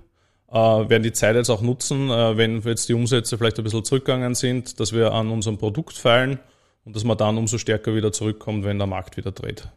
äh, 0.50 0.54
werden 0.54 1.02
die 1.02 1.12
Zeit 1.12 1.36
jetzt 1.36 1.50
auch 1.50 1.60
nutzen, 1.60 2.08
äh, 2.08 2.38
wenn 2.38 2.62
jetzt 2.62 2.88
die 2.88 2.94
Umsätze 2.94 3.36
vielleicht 3.36 3.58
ein 3.58 3.64
bisschen 3.64 3.84
zurückgegangen 3.84 4.34
sind, 4.34 4.80
dass 4.80 4.94
wir 4.94 5.12
an 5.12 5.28
unserem 5.28 5.58
Produkt 5.58 5.98
feilen 5.98 6.38
und 6.84 6.96
dass 6.96 7.04
man 7.04 7.16
dann 7.16 7.38
umso 7.38 7.58
stärker 7.58 7.94
wieder 7.94 8.12
zurückkommt, 8.12 8.64
wenn 8.64 8.78
der 8.78 8.86
Markt 8.86 9.16
wieder 9.16 9.32
dreht. 9.32 9.68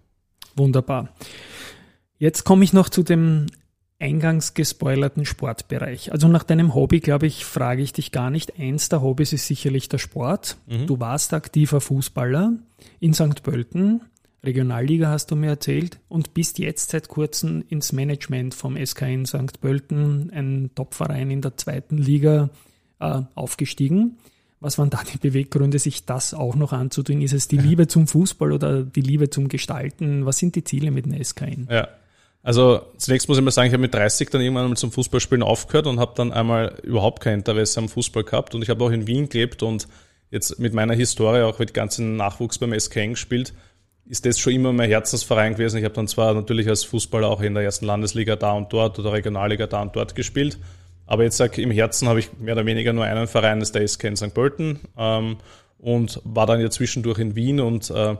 Wunderbar. 0.55 1.09
Jetzt 2.17 2.43
komme 2.43 2.63
ich 2.63 2.73
noch 2.73 2.89
zu 2.89 3.03
dem 3.03 3.47
eingangs 3.99 4.53
gespoilerten 4.53 5.25
Sportbereich. 5.25 6.11
Also 6.11 6.27
nach 6.27 6.43
deinem 6.43 6.75
Hobby, 6.75 6.99
glaube 6.99 7.27
ich, 7.27 7.45
frage 7.45 7.81
ich 7.81 7.93
dich 7.93 8.11
gar 8.11 8.29
nicht. 8.29 8.59
Eins 8.59 8.89
der 8.89 9.01
Hobbys 9.01 9.33
ist 9.33 9.47
sicherlich 9.47 9.89
der 9.89 9.97
Sport. 9.97 10.57
Mhm. 10.67 10.87
Du 10.87 10.99
warst 10.99 11.33
aktiver 11.33 11.81
Fußballer 11.81 12.53
in 12.99 13.13
St. 13.13 13.43
Pölten. 13.43 14.01
Regionalliga 14.43 15.09
hast 15.09 15.31
du 15.31 15.35
mir 15.35 15.47
erzählt 15.47 15.99
und 16.07 16.33
bist 16.33 16.59
jetzt 16.59 16.91
seit 16.91 17.07
kurzem 17.07 17.63
ins 17.67 17.93
Management 17.93 18.53
vom 18.53 18.77
SK 18.77 19.01
in 19.03 19.25
St. 19.25 19.59
Pölten, 19.59 20.29
ein 20.31 20.71
Topverein 20.75 21.31
in 21.31 21.41
der 21.41 21.57
zweiten 21.57 21.97
Liga, 21.97 22.49
äh, 22.99 23.21
aufgestiegen. 23.33 24.17
Was 24.59 24.77
waren 24.77 24.89
da 24.89 25.01
die 25.03 25.17
Beweggründe, 25.17 25.79
sich 25.79 26.05
das 26.05 26.33
auch 26.33 26.55
noch 26.55 26.71
anzutun? 26.73 27.21
Ist 27.21 27.33
es 27.33 27.47
die 27.47 27.57
Liebe 27.57 27.87
zum 27.87 28.07
Fußball 28.07 28.51
oder 28.51 28.83
die 28.83 29.01
Liebe 29.01 29.29
zum 29.29 29.47
Gestalten? 29.47 30.25
Was 30.25 30.37
sind 30.37 30.55
die 30.55 30.63
Ziele 30.63 30.91
mit 30.91 31.05
den 31.05 31.23
SKN? 31.23 31.67
Ja. 31.69 31.87
Also 32.41 32.81
zunächst 32.97 33.27
muss 33.27 33.39
ich 33.39 33.43
mal 33.43 33.51
sagen, 33.51 33.67
ich 33.67 33.73
habe 33.73 33.81
mit 33.81 33.93
30 33.93 34.29
dann 34.29 34.41
irgendwann 34.41 34.69
mal 34.69 34.77
zum 34.77 34.91
Fußballspielen 34.91 35.41
aufgehört 35.41 35.87
und 35.87 35.99
habe 35.99 36.13
dann 36.15 36.31
einmal 36.31 36.79
überhaupt 36.83 37.23
kein 37.23 37.39
Interesse 37.39 37.79
am 37.79 37.89
Fußball 37.89 38.23
gehabt. 38.23 38.53
Und 38.53 38.61
ich 38.61 38.69
habe 38.69 38.83
auch 38.83 38.91
in 38.91 39.07
Wien 39.07 39.29
gelebt 39.29 39.63
und 39.63 39.87
jetzt 40.29 40.59
mit 40.59 40.73
meiner 40.73 40.93
Historie 40.93 41.41
auch 41.41 41.57
mit 41.57 41.73
ganzen 41.73 42.15
Nachwuchs 42.17 42.59
beim 42.59 42.77
SKN 42.79 43.11
gespielt, 43.11 43.53
ist 44.07 44.25
das 44.25 44.37
schon 44.39 44.53
immer 44.53 44.71
mein 44.73 44.89
Herzensverein 44.89 45.53
gewesen. 45.53 45.77
Ich 45.77 45.83
habe 45.83 45.95
dann 45.95 46.07
zwar 46.07 46.33
natürlich 46.33 46.67
als 46.67 46.83
Fußballer 46.83 47.27
auch 47.27 47.41
in 47.41 47.55
der 47.55 47.63
ersten 47.63 47.85
Landesliga 47.85 48.35
da 48.35 48.51
und 48.51 48.71
dort 48.71 48.99
oder 48.99 49.13
Regionalliga 49.13 49.65
da 49.65 49.81
und 49.81 49.95
dort 49.95 50.13
gespielt, 50.13 50.59
aber 51.05 51.23
jetzt 51.23 51.37
sag 51.37 51.57
im 51.57 51.71
Herzen 51.71 52.07
habe 52.07 52.19
ich 52.19 52.31
mehr 52.39 52.53
oder 52.53 52.65
weniger 52.65 52.93
nur 52.93 53.05
einen 53.05 53.27
Verein, 53.27 53.59
das 53.59 53.69
ist 53.69 53.75
der 53.75 53.87
SK 53.87 54.03
in 54.05 54.15
St. 54.15 54.33
Pölten 54.33 54.79
ähm, 54.97 55.37
und 55.79 56.21
war 56.23 56.45
dann 56.45 56.61
ja 56.61 56.69
zwischendurch 56.69 57.19
in 57.19 57.35
Wien 57.35 57.59
und 57.59 57.89
äh, 57.89 58.15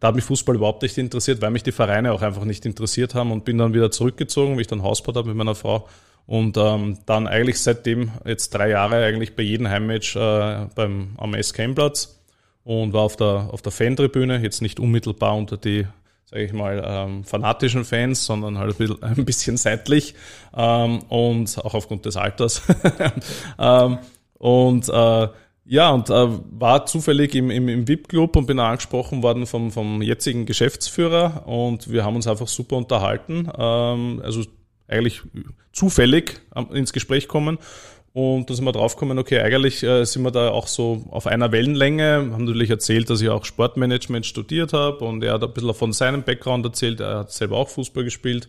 da 0.00 0.08
hat 0.08 0.14
mich 0.14 0.24
Fußball 0.24 0.56
überhaupt 0.56 0.82
nicht 0.82 0.96
interessiert, 0.96 1.42
weil 1.42 1.50
mich 1.50 1.62
die 1.62 1.72
Vereine 1.72 2.12
auch 2.12 2.22
einfach 2.22 2.44
nicht 2.44 2.64
interessiert 2.64 3.14
haben 3.14 3.32
und 3.32 3.44
bin 3.44 3.58
dann 3.58 3.74
wieder 3.74 3.90
zurückgezogen, 3.90 4.56
wie 4.56 4.62
ich 4.62 4.66
dann 4.66 4.82
Hausbau 4.82 5.14
habe 5.14 5.28
mit 5.28 5.36
meiner 5.36 5.54
Frau 5.54 5.86
und 6.26 6.56
ähm, 6.56 6.98
dann 7.06 7.26
eigentlich 7.26 7.60
seitdem 7.60 8.12
jetzt 8.24 8.50
drei 8.50 8.70
Jahre 8.70 9.04
eigentlich 9.04 9.36
bei 9.36 9.42
jedem 9.42 9.68
Heimmatch 9.68 10.16
äh, 10.16 10.66
beim, 10.74 11.10
am 11.18 11.34
SK-Platz 11.34 12.20
und 12.64 12.92
war 12.92 13.02
auf 13.02 13.16
der, 13.16 13.50
auf 13.52 13.62
der 13.62 13.72
Fantribüne, 13.72 14.40
jetzt 14.40 14.62
nicht 14.62 14.80
unmittelbar 14.80 15.36
unter 15.36 15.56
die 15.56 15.86
sage 16.30 16.44
ich 16.44 16.52
mal, 16.52 16.82
ähm, 16.86 17.24
fanatischen 17.24 17.84
Fans, 17.84 18.24
sondern 18.24 18.58
halt 18.58 18.76
ein 18.80 19.24
bisschen, 19.24 19.56
seitlich 19.56 20.14
ähm, 20.56 21.00
und 21.08 21.58
auch 21.58 21.74
aufgrund 21.74 22.06
des 22.06 22.16
Alters. 22.16 22.62
ähm, 23.58 23.98
und 24.38 24.88
äh, 24.88 25.28
ja, 25.64 25.90
und 25.90 26.08
äh, 26.08 26.28
war 26.58 26.86
zufällig 26.86 27.34
im, 27.34 27.50
im, 27.50 27.68
im 27.68 27.86
VIP-Club 27.86 28.36
und 28.36 28.46
bin 28.46 28.58
angesprochen 28.58 29.22
worden 29.22 29.46
vom, 29.46 29.70
vom 29.70 30.02
jetzigen 30.02 30.46
Geschäftsführer 30.46 31.46
und 31.46 31.90
wir 31.90 32.04
haben 32.04 32.16
uns 32.16 32.26
einfach 32.26 32.48
super 32.48 32.76
unterhalten. 32.76 33.48
Ähm, 33.56 34.20
also 34.24 34.44
eigentlich 34.88 35.22
zufällig 35.72 36.40
ins 36.72 36.92
Gespräch 36.92 37.28
kommen 37.28 37.58
und 38.12 38.50
da 38.50 38.54
sind 38.54 38.64
wir 38.64 38.72
draufgekommen, 38.72 39.18
okay, 39.18 39.40
eigentlich 39.40 39.84
äh, 39.84 40.04
sind 40.04 40.22
wir 40.22 40.32
da 40.32 40.50
auch 40.50 40.66
so 40.66 41.04
auf 41.10 41.28
einer 41.28 41.52
Wellenlänge. 41.52 42.30
Haben 42.32 42.44
natürlich 42.44 42.70
erzählt, 42.70 43.08
dass 43.08 43.20
ich 43.20 43.28
auch 43.28 43.44
Sportmanagement 43.44 44.26
studiert 44.26 44.72
habe 44.72 45.04
und 45.04 45.22
er 45.22 45.34
hat 45.34 45.44
ein 45.44 45.52
bisschen 45.52 45.74
von 45.74 45.92
seinem 45.92 46.24
Background 46.24 46.64
erzählt. 46.64 46.98
Er 46.98 47.20
hat 47.20 47.32
selber 47.32 47.56
auch 47.58 47.68
Fußball 47.68 48.02
gespielt 48.02 48.48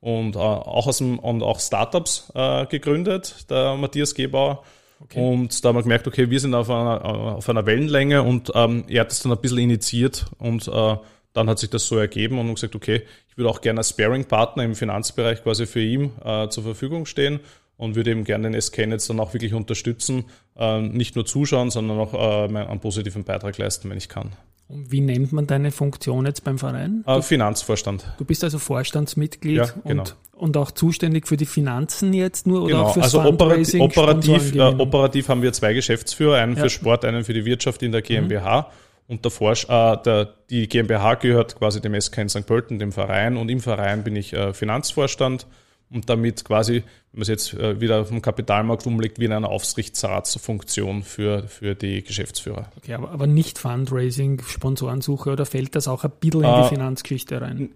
und 0.00 0.36
äh, 0.36 0.38
auch 0.38 0.86
aus 0.86 0.98
dem, 0.98 1.18
und 1.18 1.42
auch 1.42 1.58
Startups 1.58 2.30
äh, 2.36 2.66
gegründet, 2.66 3.50
der 3.50 3.76
Matthias 3.76 4.14
Gebauer. 4.14 4.62
Okay. 5.02 5.18
Und 5.18 5.64
da 5.64 5.70
haben 5.70 5.76
wir 5.76 5.82
gemerkt, 5.82 6.06
okay, 6.06 6.30
wir 6.30 6.38
sind 6.38 6.54
auf 6.54 6.70
einer, 6.70 7.04
auf 7.04 7.48
einer 7.48 7.66
Wellenlänge 7.66 8.22
und 8.22 8.52
ähm, 8.54 8.84
er 8.86 9.00
hat 9.00 9.10
das 9.10 9.20
dann 9.20 9.32
ein 9.32 9.40
bisschen 9.40 9.58
initiiert 9.58 10.26
und 10.38 10.68
äh, 10.68 10.96
dann 11.32 11.48
hat 11.48 11.58
sich 11.58 11.70
das 11.70 11.86
so 11.86 11.96
ergeben 11.96 12.38
und 12.38 12.54
gesagt, 12.54 12.76
okay, 12.76 13.02
ich 13.28 13.36
würde 13.36 13.50
auch 13.50 13.60
gerne 13.60 13.78
als 13.78 13.90
Sparing-Partner 13.90 14.62
im 14.62 14.74
Finanzbereich 14.74 15.42
quasi 15.42 15.66
für 15.66 15.80
ihn 15.80 16.12
äh, 16.24 16.48
zur 16.48 16.62
Verfügung 16.62 17.06
stehen 17.06 17.40
und 17.80 17.96
würde 17.96 18.10
eben 18.10 18.24
gerne 18.24 18.50
den 18.50 18.60
SK 18.60 18.78
jetzt 18.78 19.08
dann 19.08 19.18
auch 19.20 19.32
wirklich 19.32 19.54
unterstützen, 19.54 20.24
äh, 20.56 20.82
nicht 20.82 21.16
nur 21.16 21.24
zuschauen, 21.24 21.70
sondern 21.70 21.98
auch 21.98 22.12
äh, 22.12 22.54
einen 22.54 22.78
positiven 22.78 23.24
Beitrag 23.24 23.56
leisten, 23.56 23.88
wenn 23.88 23.96
ich 23.96 24.10
kann. 24.10 24.32
Und 24.68 24.92
wie 24.92 25.00
nennt 25.00 25.32
man 25.32 25.46
deine 25.46 25.72
Funktion 25.72 26.26
jetzt 26.26 26.44
beim 26.44 26.58
Verein? 26.58 27.02
Äh, 27.06 27.22
Finanzvorstand. 27.22 28.04
Du 28.18 28.26
bist 28.26 28.44
also 28.44 28.58
Vorstandsmitglied 28.58 29.56
ja, 29.56 29.64
genau. 29.84 30.02
und, 30.02 30.16
und 30.32 30.56
auch 30.58 30.72
zuständig 30.72 31.26
für 31.26 31.38
die 31.38 31.46
Finanzen 31.46 32.12
jetzt 32.12 32.46
nur 32.46 32.62
oder 32.64 32.74
genau. 32.74 32.84
auch 32.84 32.94
fürs 32.94 33.14
also 33.14 33.22
operativ, 33.22 33.80
operativ, 33.80 34.54
äh, 34.54 34.60
operativ 34.60 35.28
haben 35.30 35.40
wir 35.40 35.52
zwei 35.54 35.72
Geschäftsführer, 35.72 36.36
einen 36.36 36.56
ja. 36.56 36.64
für 36.64 36.70
Sport, 36.70 37.06
einen 37.06 37.24
für 37.24 37.32
die 37.32 37.46
Wirtschaft 37.46 37.82
in 37.82 37.92
der 37.92 38.02
GmbH. 38.02 38.60
Mhm. 38.60 38.66
Und 39.14 39.24
der, 39.24 39.30
Vor 39.30 39.52
äh, 39.52 40.02
der, 40.04 40.34
die 40.50 40.68
GmbH 40.68 41.14
gehört 41.14 41.56
quasi 41.56 41.80
dem 41.80 41.98
SK 41.98 42.18
in 42.18 42.28
St. 42.28 42.46
Pölten, 42.46 42.78
dem 42.78 42.92
Verein. 42.92 43.38
Und 43.38 43.48
im 43.48 43.60
Verein 43.60 44.04
bin 44.04 44.16
ich 44.16 44.34
äh, 44.34 44.52
Finanzvorstand 44.52 45.46
und 45.92 46.08
damit 46.08 46.44
quasi, 46.44 46.74
wenn 46.74 46.84
man 47.12 47.22
es 47.22 47.28
jetzt 47.28 47.54
äh, 47.54 47.80
wieder 47.80 48.04
vom 48.04 48.22
Kapitalmarkt 48.22 48.86
umlegt, 48.86 49.18
wie 49.18 49.24
in 49.24 49.32
einer 49.32 49.48
Aufsichtsratsfunktion 49.48 51.02
für, 51.02 51.48
für 51.48 51.74
die 51.74 52.02
Geschäftsführer. 52.02 52.70
Okay, 52.76 52.94
aber, 52.94 53.10
aber 53.10 53.26
nicht 53.26 53.58
Fundraising, 53.58 54.42
Sponsorensuche 54.46 55.30
oder 55.30 55.46
fällt 55.46 55.74
das 55.74 55.88
auch 55.88 56.04
ein 56.04 56.12
bisschen 56.20 56.44
in 56.44 56.54
die 56.54 56.60
äh, 56.60 56.68
Finanzgeschichte 56.68 57.40
rein? 57.40 57.70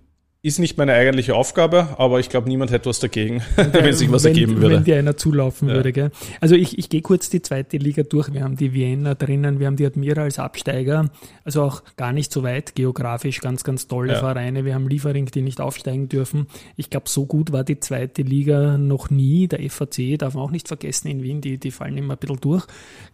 Ist 0.45 0.59
nicht 0.59 0.77
meine 0.77 0.93
eigentliche 0.93 1.35
Aufgabe, 1.35 1.95
aber 1.97 2.21
ich 2.21 2.29
glaube, 2.29 2.51
niemand 2.51 2.71
hätte 2.71 2.91
was 2.91 3.01
dagegen, 3.01 3.41
wenn 3.57 3.95
sich 3.95 4.13
was 4.13 4.25
wenn, 4.25 4.35
ergeben 4.35 4.61
würde. 4.61 4.77
Wenn 4.77 4.85
dir 4.85 4.99
einer 4.99 5.17
zulaufen 5.17 5.71
ja. 5.71 5.75
würde. 5.77 5.91
Gell? 5.91 6.11
Also 6.39 6.55
ich, 6.55 6.77
ich 6.77 6.91
gehe 6.91 7.01
kurz 7.01 7.31
die 7.31 7.41
zweite 7.41 7.79
Liga 7.79 8.03
durch. 8.03 8.31
Wir 8.31 8.45
haben 8.45 8.55
die 8.55 8.75
Vienna 8.75 9.15
drinnen, 9.15 9.59
wir 9.59 9.67
haben 9.67 9.77
die 9.77 9.87
Admira 9.87 10.21
als 10.21 10.39
Absteiger, 10.39 11.09
also 11.45 11.63
auch 11.63 11.83
gar 11.97 12.13
nicht 12.13 12.31
so 12.31 12.43
weit 12.43 12.75
geografisch, 12.75 13.41
ganz, 13.41 13.65
ganz 13.65 13.89
tolle 13.89 14.13
ja. 14.13 14.19
Vereine. 14.19 14.67
Wir 14.67 14.75
haben 14.75 14.87
Liefering, 14.87 15.25
die 15.25 15.41
nicht 15.41 15.63
aufsteigen 15.63 16.11
dürfen. 16.11 16.49
Ich 16.77 16.91
glaube, 16.91 17.09
so 17.09 17.25
gut 17.25 17.51
war 17.53 17.65
die 17.65 17.81
zweite 17.81 18.21
Liga 18.21 18.77
noch 18.77 19.09
nie. 19.09 19.49
Der 19.49 19.61
FAC 19.71 20.19
darf 20.19 20.35
man 20.35 20.43
auch 20.45 20.51
nicht 20.51 20.69
vergessen 20.69 21.09
in 21.09 21.23
Wien, 21.23 21.41
die, 21.41 21.57
die 21.57 21.71
fallen 21.71 21.97
immer 21.97 22.17
ein 22.17 22.19
bisschen 22.19 22.41
durch, 22.43 22.67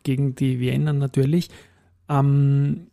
gegen 0.03 0.35
die 0.35 0.59
Vienna 0.59 0.93
natürlich. 0.93 1.49
Ähm, 2.09 2.89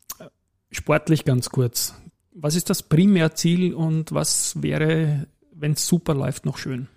sportlich 0.69 1.25
ganz 1.25 1.49
kurz 1.49 1.95
was 2.39 2.55
ist 2.55 2.69
das 2.69 2.83
Primärziel 2.83 3.73
und 3.73 4.13
was 4.13 4.61
wäre, 4.61 5.27
wenn 5.51 5.73
es 5.73 5.87
super 5.87 6.13
läuft, 6.13 6.45
noch 6.45 6.57
schön? 6.57 6.87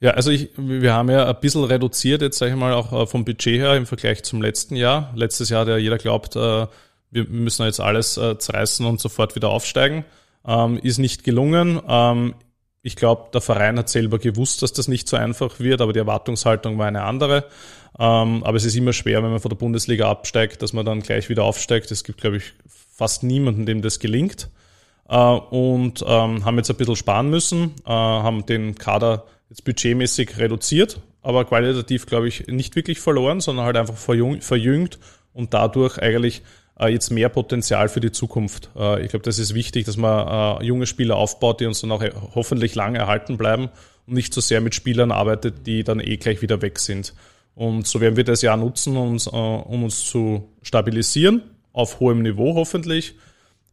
Ja, 0.00 0.12
also 0.12 0.30
ich, 0.30 0.50
wir 0.56 0.94
haben 0.94 1.10
ja 1.10 1.28
ein 1.28 1.40
bisschen 1.40 1.64
reduziert, 1.64 2.22
jetzt 2.22 2.38
sage 2.38 2.52
ich 2.52 2.58
mal 2.58 2.72
auch 2.72 2.92
äh, 2.92 3.06
vom 3.06 3.24
Budget 3.24 3.60
her 3.60 3.76
im 3.76 3.86
Vergleich 3.86 4.22
zum 4.22 4.40
letzten 4.40 4.74
Jahr. 4.74 5.12
Letztes 5.14 5.50
Jahr 5.50 5.68
ja 5.68 5.76
jeder 5.76 5.98
glaubt, 5.98 6.36
äh, 6.36 6.66
wir 7.10 7.24
müssen 7.28 7.66
jetzt 7.66 7.80
alles 7.80 8.16
äh, 8.16 8.38
zerreißen 8.38 8.86
und 8.86 9.00
sofort 9.00 9.36
wieder 9.36 9.50
aufsteigen. 9.50 10.04
Ähm, 10.46 10.78
ist 10.78 10.98
nicht 10.98 11.22
gelungen. 11.22 11.80
Ähm, 11.86 12.34
ich 12.82 12.96
glaube, 12.96 13.30
der 13.34 13.42
Verein 13.42 13.78
hat 13.78 13.90
selber 13.90 14.18
gewusst, 14.18 14.62
dass 14.62 14.72
das 14.72 14.88
nicht 14.88 15.06
so 15.06 15.18
einfach 15.18 15.60
wird, 15.60 15.82
aber 15.82 15.92
die 15.92 15.98
Erwartungshaltung 15.98 16.78
war 16.78 16.86
eine 16.86 17.02
andere. 17.02 17.44
Ähm, 17.98 18.42
aber 18.42 18.56
es 18.56 18.64
ist 18.64 18.76
immer 18.76 18.94
schwer, 18.94 19.22
wenn 19.22 19.30
man 19.30 19.40
von 19.40 19.50
der 19.50 19.56
Bundesliga 19.56 20.08
absteigt, 20.08 20.62
dass 20.62 20.72
man 20.72 20.86
dann 20.86 21.02
gleich 21.02 21.28
wieder 21.28 21.44
aufsteigt. 21.44 21.90
Es 21.90 22.04
gibt, 22.04 22.22
glaube 22.22 22.38
ich, 22.38 22.54
fast 22.96 23.22
niemanden, 23.22 23.66
dem 23.66 23.82
das 23.82 23.98
gelingt. 23.98 24.48
Äh, 25.10 25.16
und 25.16 26.04
ähm, 26.06 26.44
haben 26.44 26.56
jetzt 26.56 26.70
ein 26.70 26.76
bisschen 26.76 26.96
sparen 26.96 27.28
müssen, 27.28 27.74
äh, 27.84 27.90
haben 27.90 28.46
den 28.46 28.76
Kader 28.76 29.24
jetzt 29.50 29.64
budgetmäßig 29.64 30.38
reduziert, 30.38 31.00
aber 31.20 31.44
qualitativ, 31.44 32.06
glaube 32.06 32.28
ich, 32.28 32.46
nicht 32.46 32.76
wirklich 32.76 33.00
verloren, 33.00 33.40
sondern 33.40 33.66
halt 33.66 33.76
einfach 33.76 33.96
verjüngt 33.96 34.98
und 35.34 35.52
dadurch 35.52 35.98
eigentlich 35.98 36.42
äh, 36.78 36.86
jetzt 36.92 37.10
mehr 37.10 37.28
Potenzial 37.28 37.88
für 37.88 38.00
die 38.00 38.12
Zukunft. 38.12 38.70
ich 39.02 39.10
glaube, 39.10 39.24
das 39.24 39.38
ist 39.40 39.54
wichtig, 39.54 39.86
dass 39.86 39.96
man 39.96 40.62
junge 40.62 40.86
Spieler 40.86 41.16
aufbaut, 41.16 41.60
die 41.60 41.66
uns 41.66 41.80
dann 41.80 41.90
auch 41.90 42.02
hoffentlich 42.34 42.76
lange 42.76 42.98
erhalten 42.98 43.36
bleiben 43.36 43.68
und 44.06 44.14
nicht 44.14 44.32
so 44.32 44.40
sehr 44.40 44.60
mit 44.60 44.74
Spielern 44.74 45.10
arbeitet, 45.10 45.66
die 45.66 45.82
dann 45.82 45.98
eh 45.98 46.16
gleich 46.16 46.40
wieder 46.40 46.62
weg 46.62 46.78
sind. 46.78 47.12
Und 47.54 47.86
so 47.86 48.00
werden 48.00 48.16
wir 48.16 48.24
das 48.24 48.42
Jahr 48.42 48.56
nutzen, 48.56 48.96
um 48.96 49.10
uns, 49.10 49.26
um 49.26 49.84
uns 49.84 50.04
zu 50.04 50.48
stabilisieren, 50.62 51.42
auf 51.72 51.98
hohem 52.00 52.22
Niveau 52.22 52.54
hoffentlich 52.54 53.14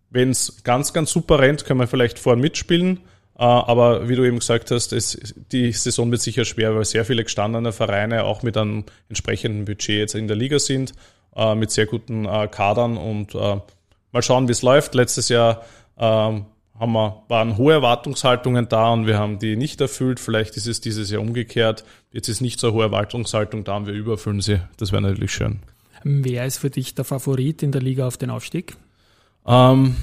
wenn 0.10 0.32
es 0.32 0.64
ganz, 0.64 0.94
ganz 0.94 1.12
super 1.12 1.40
rennt, 1.40 1.66
können 1.66 1.80
wir 1.80 1.88
vielleicht 1.88 2.20
vorne 2.20 2.42
mitspielen. 2.42 3.00
Äh, 3.38 3.44
aber 3.44 4.10
wie 4.10 4.16
du 4.16 4.24
eben 4.24 4.40
gesagt 4.40 4.72
hast, 4.72 4.94
es, 4.94 5.36
die 5.52 5.72
Saison 5.72 6.10
wird 6.12 6.22
sicher 6.22 6.46
schwer, 6.46 6.76
weil 6.76 6.86
sehr 6.86 7.06
viele 7.06 7.24
gestandene 7.24 7.72
Vereine 7.72 8.24
auch 8.24 8.44
mit 8.44 8.58
einem 8.58 8.86
entsprechenden 9.10 9.66
Budget 9.66 9.98
jetzt 9.98 10.16
in 10.16 10.28
der 10.28 10.38
Liga 10.38 10.60
sind, 10.60 10.94
äh, 11.36 11.56
mit 11.56 11.72
sehr 11.72 11.86
guten 11.86 12.26
äh, 12.26 12.48
Kadern 12.48 12.98
und 12.98 13.34
mal 13.34 14.22
schauen, 14.22 14.48
wie 14.48 14.54
es 14.54 14.62
läuft. 14.62 14.96
Letztes 14.96 15.30
Jahr 15.30 15.64
ähm, 15.98 16.46
haben 16.80 16.94
wir, 16.94 17.24
waren 17.28 17.58
hohe 17.58 17.74
Erwartungshaltungen 17.74 18.68
da 18.70 18.92
und 18.94 19.08
wir 19.08 19.18
haben 19.18 19.40
die 19.40 19.56
nicht 19.56 19.82
erfüllt. 19.82 20.20
Vielleicht 20.20 20.58
ist 20.58 20.68
es 20.68 20.82
dieses 20.82 21.10
Jahr 21.12 21.22
umgekehrt. 21.22 21.84
Jetzt 22.12 22.28
ist 22.28 22.42
nicht 22.42 22.60
so 22.60 22.68
eine 22.68 22.76
hohe 22.76 22.84
Erwartungshaltung 22.84 23.64
da 23.64 23.78
und 23.78 23.88
wir 23.88 23.94
überfüllen 23.94 24.42
sie. 24.42 24.60
Das 24.78 24.92
wäre 24.92 25.02
natürlich 25.02 25.32
schön. 25.32 25.60
Wer 26.04 26.46
ist 26.46 26.58
für 26.60 26.70
dich 26.70 26.96
der 26.96 27.06
Favorit 27.06 27.64
in 27.64 27.72
der 27.72 27.82
Liga 27.82 28.08
auf 28.08 28.18
den 28.18 28.30
Aufstieg? 28.30 28.78
Ähm, 29.48 29.96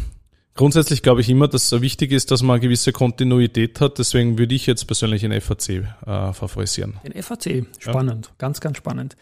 grundsätzlich 0.54 1.02
glaube 1.02 1.20
ich 1.20 1.28
immer, 1.28 1.48
dass 1.48 1.70
es 1.70 1.80
wichtig 1.80 2.12
ist, 2.12 2.30
dass 2.30 2.42
man 2.42 2.54
eine 2.54 2.61
gewisse 2.61 2.92
Kontinuität 2.92 3.80
hat. 3.80 3.98
Deswegen 3.98 4.38
würde 4.38 4.54
ich 4.54 4.66
jetzt 4.66 4.87
persönlich 4.87 5.20
den 5.20 5.38
FAC 5.40 5.68
äh, 5.68 6.33
favorisieren. 6.33 6.94
Den 7.04 7.22
FAC, 7.22 7.66
spannend, 7.78 8.26
ja. 8.26 8.33
ganz, 8.38 8.61
ganz 8.61 8.78
spannend. 8.78 9.16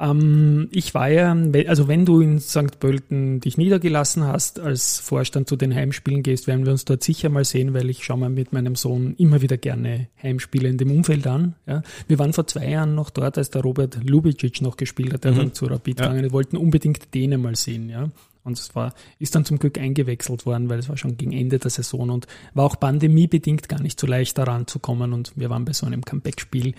Ähm, 0.00 0.68
ich 0.72 0.94
war 0.94 1.08
ja, 1.08 1.36
also 1.68 1.86
wenn 1.86 2.06
du 2.06 2.20
in 2.20 2.40
St. 2.40 2.80
Pölten 2.80 3.40
dich 3.40 3.58
niedergelassen 3.58 4.24
hast, 4.24 4.58
als 4.58 4.98
Vorstand 4.98 5.48
zu 5.48 5.56
den 5.56 5.74
Heimspielen 5.74 6.22
gehst, 6.22 6.46
werden 6.46 6.64
wir 6.64 6.72
uns 6.72 6.86
dort 6.86 7.04
sicher 7.04 7.28
mal 7.28 7.44
sehen, 7.44 7.74
weil 7.74 7.90
ich 7.90 8.02
schaue 8.02 8.18
mir 8.18 8.30
mit 8.30 8.52
meinem 8.52 8.76
Sohn 8.76 9.14
immer 9.18 9.42
wieder 9.42 9.58
gerne 9.58 10.08
Heimspiele 10.22 10.68
in 10.68 10.78
dem 10.78 10.90
Umfeld 10.90 11.26
an. 11.26 11.54
Ja. 11.66 11.82
Wir 12.08 12.18
waren 12.18 12.32
vor 12.32 12.46
zwei 12.46 12.70
Jahren 12.70 12.94
noch 12.94 13.10
dort, 13.10 13.36
als 13.36 13.50
der 13.50 13.60
Robert 13.60 13.98
Lubicic 14.02 14.62
noch 14.62 14.78
gespielt 14.78 15.12
hat, 15.12 15.24
der 15.24 15.32
mhm. 15.32 15.36
dann 15.36 15.54
zu 15.54 15.66
Rapid 15.66 16.00
ja. 16.00 16.06
gegangen. 16.06 16.22
Wir 16.22 16.32
wollten 16.32 16.56
unbedingt 16.56 17.14
den 17.14 17.38
mal 17.40 17.54
sehen. 17.54 17.90
Ja. 17.90 18.08
Und 18.42 18.58
es 18.58 18.74
war, 18.74 18.94
ist 19.18 19.34
dann 19.34 19.44
zum 19.44 19.58
Glück 19.58 19.78
eingewechselt 19.78 20.46
worden, 20.46 20.68
weil 20.70 20.78
es 20.78 20.88
war 20.88 20.96
schon 20.96 21.16
gegen 21.16 21.32
Ende 21.32 21.58
der 21.58 21.70
Saison 21.70 22.10
und 22.10 22.26
war 22.54 22.64
auch 22.64 22.80
pandemiebedingt 22.80 23.68
gar 23.68 23.80
nicht 23.82 24.00
so 24.00 24.06
leicht 24.06 24.38
daran 24.38 24.66
zu 24.66 24.78
kommen 24.78 25.12
und 25.12 25.32
wir 25.36 25.50
waren 25.50 25.64
bei 25.64 25.72
so 25.72 25.86
einem 25.86 26.04
Comeback-Spiel 26.04 26.74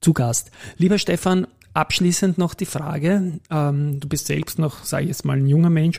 zu 0.00 0.12
Gast. 0.12 0.50
Lieber 0.78 0.98
Stefan, 0.98 1.46
abschließend 1.74 2.38
noch 2.38 2.54
die 2.54 2.66
Frage, 2.66 3.40
ähm, 3.50 4.00
du 4.00 4.08
bist 4.08 4.26
selbst 4.26 4.58
noch, 4.58 4.84
sage 4.84 5.04
ich 5.04 5.08
jetzt 5.08 5.24
mal, 5.24 5.36
ein 5.36 5.46
junger 5.46 5.70
Mensch. 5.70 5.98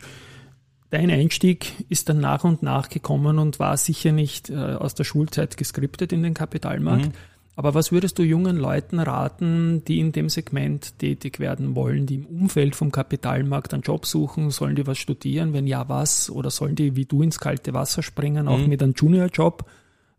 Dein 0.90 1.10
Einstieg 1.10 1.74
ist 1.90 2.08
dann 2.10 2.20
nach 2.20 2.44
und 2.44 2.62
nach 2.62 2.88
gekommen 2.90 3.40
und 3.40 3.60
war 3.60 3.78
sicher 3.78 4.12
nicht 4.12 4.52
äh, 4.52 4.56
aus 4.56 4.94
der 4.94 5.06
Schulzeit 5.06 5.58
geskriptet 5.58 6.14
in 6.14 6.22
den 6.22 6.36
Kapitalmarkt. 6.36 7.08
Mhm. 7.08 7.14
Aber 7.56 7.76
was 7.76 7.92
würdest 7.92 8.18
du 8.18 8.24
jungen 8.24 8.58
Leuten 8.58 9.00
raten, 9.00 9.84
die 9.86 10.00
in 10.00 10.12
dem 10.12 10.30
Segment 10.30 10.98
tätig 10.98 11.40
werden 11.40 11.76
wollen, 11.76 12.08
die 12.08 12.16
im 12.16 12.26
Umfeld 12.26 12.76
vom 12.76 12.92
Kapitalmarkt 12.92 13.74
einen 13.74 13.84
Job 13.84 14.08
suchen? 14.08 14.50
Sollen 14.50 14.76
die 14.76 14.88
was 14.88 14.98
studieren? 14.98 15.54
Wenn 15.54 15.68
ja, 15.68 15.88
was? 15.88 16.32
Oder 16.32 16.50
sollen 16.50 16.76
die 16.76 16.96
wie 16.96 17.06
du 17.06 17.22
ins 17.22 17.40
kalte 17.40 17.74
Wasser 17.74 18.02
springen, 18.02 18.48
auch 18.48 18.58
mhm. 18.58 18.70
mit 18.70 18.82
einem 18.82 18.94
Juniorjob? 18.98 19.66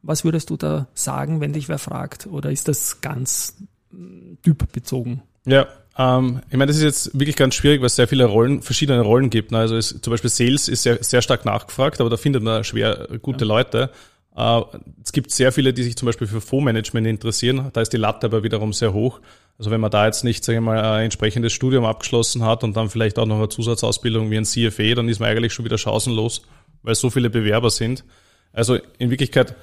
Was 0.03 0.25
würdest 0.25 0.51
du 0.51 0.57
da 0.57 0.87
sagen, 0.94 1.40
wenn 1.40 1.53
dich 1.53 1.68
wer 1.68 1.79
fragt? 1.79 2.27
Oder 2.27 2.53
ist 2.53 2.68
das 2.68 3.01
ganz 3.01 3.57
mm, 3.90 4.35
typbezogen? 4.42 5.23
Ja, 5.44 5.66
ähm, 5.99 6.40
ich 6.51 6.57
meine, 6.57 6.66
das 6.66 6.77
ist 6.77 6.83
jetzt 6.83 7.18
wirklich 7.18 7.37
ganz 7.37 7.55
schwierig, 7.55 7.81
weil 7.81 7.87
es 7.87 7.97
sehr 7.97 8.09
viele 8.09 8.27
Rollen, 8.27 8.62
verschiedene 8.62 9.01
Rollen 9.01 9.31
gibt. 9.31 9.51
Ne? 9.51 9.59
Also 9.59 9.77
es, 9.77 10.01
zum 10.01 10.11
Beispiel 10.11 10.31
Sales 10.31 10.68
ist 10.68 10.83
sehr, 10.83 11.03
sehr 11.03 11.23
stark 11.23 11.44
nachgefragt, 11.44 12.01
aber 12.01 12.11
da 12.11 12.16
findet 12.16 12.42
man 12.42 12.64
schwer 12.64 13.09
gute 13.23 13.44
ja. 13.44 13.49
Leute. 13.49 13.90
Äh, 14.37 14.62
es 15.03 15.12
gibt 15.12 15.31
sehr 15.31 15.53
viele, 15.53 15.73
die 15.73 15.83
sich 15.83 15.97
zum 15.97 16.07
Beispiel 16.07 16.27
für 16.27 16.40
Fondsmanagement 16.40 17.07
interessieren. 17.07 17.70
Da 17.73 17.81
ist 17.81 17.92
die 17.92 17.99
Latte 17.99 18.27
aber 18.27 18.42
wiederum 18.42 18.73
sehr 18.73 18.92
hoch. 18.92 19.20
Also 19.59 19.70
wenn 19.70 19.81
man 19.81 19.90
da 19.90 20.07
jetzt 20.07 20.25
nicht, 20.25 20.44
sage 20.44 20.59
ich 20.59 20.64
mal, 20.64 20.79
ein 20.83 21.05
entsprechendes 21.05 21.53
Studium 21.53 21.85
abgeschlossen 21.85 22.42
hat 22.42 22.64
und 22.64 22.77
dann 22.77 22.90
vielleicht 22.90 23.18
auch 23.18 23.27
noch 23.27 23.38
eine 23.38 23.49
Zusatzausbildung 23.49 24.31
wie 24.31 24.37
ein 24.37 24.44
CFA, 24.44 24.94
dann 24.94 25.09
ist 25.09 25.20
man 25.20 25.29
eigentlich 25.29 25.53
schon 25.53 25.64
wieder 25.64 25.79
chancenlos, 25.79 26.42
weil 26.83 26.94
so 26.94 27.11
viele 27.11 27.31
Bewerber 27.31 27.70
sind. 27.70 28.05
Also 28.53 28.79
in 28.99 29.11
Wirklichkeit, 29.11 29.55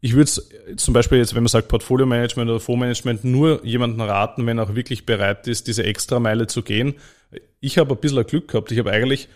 ich 0.00 0.14
würde 0.14 0.30
zum 0.76 0.94
Beispiel 0.94 1.18
jetzt, 1.18 1.34
wenn 1.34 1.42
man 1.42 1.48
sagt 1.48 1.68
Portfolio 1.68 2.06
Management 2.06 2.48
oder 2.50 2.60
Fondsmanagement, 2.60 3.24
nur 3.24 3.64
jemanden 3.64 4.00
raten, 4.00 4.46
wenn 4.46 4.58
er 4.58 4.64
auch 4.64 4.74
wirklich 4.74 5.04
bereit 5.04 5.46
ist, 5.48 5.66
diese 5.66 5.84
extra 5.84 6.18
Meile 6.18 6.46
zu 6.46 6.62
gehen. 6.62 6.94
Ich 7.60 7.76
habe 7.76 7.94
ein 7.94 8.00
bisschen 8.00 8.24
Glück 8.26 8.48
gehabt. 8.48 8.72
Ich 8.72 8.78
habe 8.78 8.90
eigentlich 8.90 9.28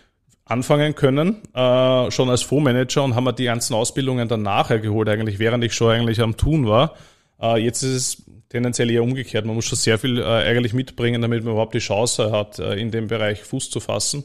anfangen 0.45 0.95
können, 0.95 1.37
äh, 1.53 2.11
schon 2.11 2.29
als 2.29 2.41
Fondsmanager 2.41 3.03
und 3.03 3.15
haben 3.15 3.23
wir 3.23 3.33
die 3.33 3.45
ganzen 3.45 3.73
Ausbildungen 3.73 4.27
dann 4.27 4.41
nachher 4.41 4.79
geholt, 4.79 5.07
eigentlich, 5.09 5.39
während 5.39 5.63
ich 5.63 5.73
schon 5.73 5.91
eigentlich 5.91 6.21
am 6.21 6.37
Tun 6.37 6.67
war. 6.67 6.95
Äh, 7.41 7.63
jetzt 7.63 7.83
ist 7.83 7.95
es 7.95 8.23
tendenziell 8.49 8.91
eher 8.91 9.03
umgekehrt. 9.03 9.45
Man 9.45 9.55
muss 9.55 9.65
schon 9.65 9.77
sehr 9.77 9.97
viel 9.97 10.19
äh, 10.19 10.23
eigentlich 10.23 10.73
mitbringen, 10.73 11.21
damit 11.21 11.43
man 11.43 11.53
überhaupt 11.53 11.73
die 11.73 11.79
Chance 11.79 12.31
hat, 12.31 12.59
äh, 12.59 12.75
in 12.75 12.91
dem 12.91 13.07
Bereich 13.07 13.43
Fuß 13.43 13.69
zu 13.69 13.79
fassen. 13.79 14.23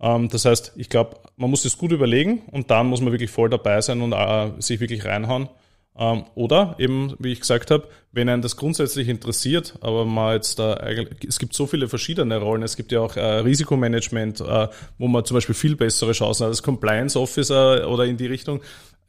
Ähm, 0.00 0.28
das 0.28 0.44
heißt, 0.44 0.72
ich 0.76 0.88
glaube, 0.88 1.16
man 1.36 1.50
muss 1.50 1.64
es 1.64 1.78
gut 1.78 1.92
überlegen 1.92 2.42
und 2.50 2.70
dann 2.70 2.86
muss 2.86 3.00
man 3.00 3.12
wirklich 3.12 3.30
voll 3.30 3.48
dabei 3.48 3.80
sein 3.80 4.00
und 4.00 4.12
äh, 4.12 4.50
sich 4.60 4.80
wirklich 4.80 5.04
reinhauen. 5.04 5.48
Ähm, 5.96 6.24
oder 6.34 6.74
eben, 6.78 7.14
wie 7.18 7.32
ich 7.32 7.40
gesagt 7.40 7.70
habe, 7.70 7.88
wenn 8.10 8.28
einen 8.28 8.42
das 8.42 8.56
grundsätzlich 8.56 9.08
interessiert, 9.08 9.74
aber 9.80 10.04
man 10.04 10.34
jetzt 10.34 10.58
da 10.58 10.74
es 11.26 11.38
gibt 11.38 11.54
so 11.54 11.66
viele 11.66 11.88
verschiedene 11.88 12.38
Rollen. 12.38 12.62
Es 12.62 12.76
gibt 12.76 12.90
ja 12.90 13.00
auch 13.00 13.16
äh, 13.16 13.20
Risikomanagement, 13.20 14.40
äh, 14.40 14.68
wo 14.98 15.06
man 15.08 15.24
zum 15.24 15.36
Beispiel 15.36 15.54
viel 15.54 15.76
bessere 15.76 16.12
Chancen 16.12 16.44
hat 16.44 16.50
als 16.50 16.62
Compliance 16.62 17.18
Officer 17.18 17.88
oder 17.88 18.04
in 18.04 18.16
die 18.16 18.26
Richtung. 18.26 18.60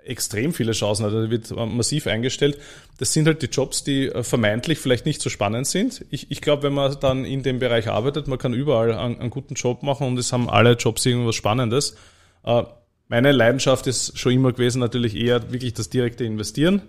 extrem 0.03 0.53
viele 0.53 0.73
Chancen 0.73 1.05
hat. 1.05 1.13
Also 1.13 1.31
wird 1.31 1.49
massiv 1.51 2.05
eingestellt. 2.05 2.59
Das 2.99 3.11
sind 3.11 3.25
halt 3.25 3.41
die 3.41 3.47
Jobs, 3.47 3.83
die 3.83 4.07
äh, 4.07 4.23
vermeintlich 4.23 4.77
vielleicht 4.77 5.07
nicht 5.07 5.21
so 5.21 5.31
spannend 5.31 5.65
sind. 5.65 6.05
Ich, 6.11 6.29
ich 6.29 6.41
glaube, 6.41 6.63
wenn 6.63 6.73
man 6.73 6.95
dann 6.99 7.25
in 7.25 7.41
dem 7.41 7.57
Bereich 7.57 7.89
arbeitet, 7.89 8.27
man 8.27 8.37
kann 8.37 8.53
überall 8.53 8.93
einen, 8.93 9.19
einen, 9.19 9.29
guten 9.31 9.55
Job 9.55 9.81
machen 9.81 10.05
und 10.05 10.19
es 10.19 10.31
haben 10.31 10.49
alle 10.49 10.73
Jobs 10.73 11.03
irgendwas 11.05 11.33
Spannendes. 11.33 11.95
Äh, 12.43 12.63
meine 13.07 13.31
Leidenschaft 13.31 13.87
ist 13.87 14.17
schon 14.17 14.33
immer 14.33 14.51
gewesen, 14.51 14.79
natürlich 14.79 15.15
eher 15.15 15.51
wirklich 15.51 15.73
das 15.73 15.89
direkte 15.89 16.23
Investieren. 16.23 16.81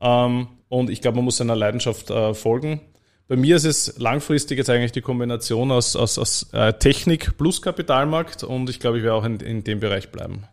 Ähm, 0.00 0.48
und 0.68 0.90
ich 0.90 1.00
glaube, 1.00 1.16
man 1.16 1.24
muss 1.24 1.36
seiner 1.38 1.56
Leidenschaft 1.56 2.10
äh, 2.10 2.34
folgen. 2.34 2.80
Bei 3.28 3.36
mir 3.36 3.56
ist 3.56 3.64
es 3.64 3.98
langfristig 3.98 4.58
jetzt 4.58 4.70
eigentlich 4.70 4.92
die 4.92 5.00
Kombination 5.00 5.72
aus, 5.72 5.96
aus, 5.96 6.16
aus 6.16 6.46
Technik 6.78 7.36
plus 7.36 7.60
Kapitalmarkt 7.60 8.44
und 8.44 8.70
ich 8.70 8.78
glaube, 8.78 8.98
ich 8.98 9.04
werde 9.04 9.16
auch 9.16 9.24
in, 9.24 9.40
in 9.40 9.64
dem 9.64 9.80
Bereich 9.80 10.12
bleiben. 10.12 10.44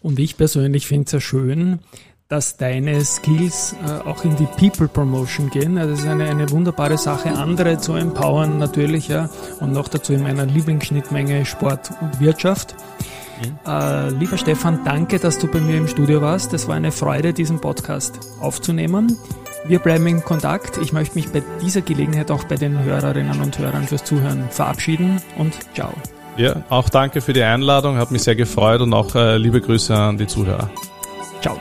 Und 0.00 0.18
ich 0.18 0.36
persönlich 0.36 0.86
finde 0.86 1.06
es 1.06 1.12
ja 1.12 1.20
schön, 1.20 1.78
dass 2.28 2.58
deine 2.58 3.02
Skills 3.04 3.74
äh, 3.86 4.06
auch 4.06 4.24
in 4.24 4.36
die 4.36 4.46
People 4.58 4.86
Promotion 4.86 5.48
gehen. 5.48 5.78
Also 5.78 5.92
das 5.92 6.00
ist 6.00 6.06
eine, 6.06 6.28
eine 6.28 6.50
wunderbare 6.50 6.98
Sache, 6.98 7.32
andere 7.32 7.78
zu 7.78 7.94
empowern 7.94 8.58
natürlich, 8.58 9.08
ja. 9.08 9.30
Und 9.60 9.72
noch 9.72 9.88
dazu 9.88 10.12
in 10.12 10.22
meiner 10.22 10.44
Lieblingsschnittmenge 10.44 11.46
Sport 11.46 11.90
und 12.02 12.20
Wirtschaft. 12.20 12.74
Mhm. 13.40 13.70
Äh, 13.70 14.10
lieber 14.10 14.38
Stefan, 14.38 14.80
danke, 14.84 15.18
dass 15.18 15.38
du 15.38 15.46
bei 15.46 15.60
mir 15.60 15.76
im 15.76 15.88
Studio 15.88 16.20
warst. 16.20 16.52
Es 16.54 16.68
war 16.68 16.74
eine 16.74 16.92
Freude, 16.92 17.32
diesen 17.32 17.60
Podcast 17.60 18.20
aufzunehmen. 18.40 19.16
Wir 19.66 19.78
bleiben 19.80 20.06
in 20.06 20.24
Kontakt. 20.24 20.78
Ich 20.78 20.92
möchte 20.92 21.16
mich 21.16 21.30
bei 21.30 21.42
dieser 21.60 21.82
Gelegenheit 21.82 22.30
auch 22.30 22.44
bei 22.44 22.56
den 22.56 22.82
Hörerinnen 22.82 23.40
und 23.40 23.58
Hörern 23.58 23.86
fürs 23.86 24.04
Zuhören 24.04 24.48
verabschieden 24.50 25.20
und 25.36 25.54
ciao. 25.74 25.92
Ja, 26.36 26.62
auch 26.68 26.88
danke 26.88 27.20
für 27.20 27.32
die 27.32 27.42
Einladung, 27.42 27.98
hat 27.98 28.12
mich 28.12 28.22
sehr 28.22 28.36
gefreut 28.36 28.80
und 28.80 28.94
auch 28.94 29.14
äh, 29.16 29.36
liebe 29.36 29.60
Grüße 29.60 29.94
an 29.94 30.18
die 30.18 30.26
Zuhörer. 30.28 30.70
Ciao. 31.40 31.58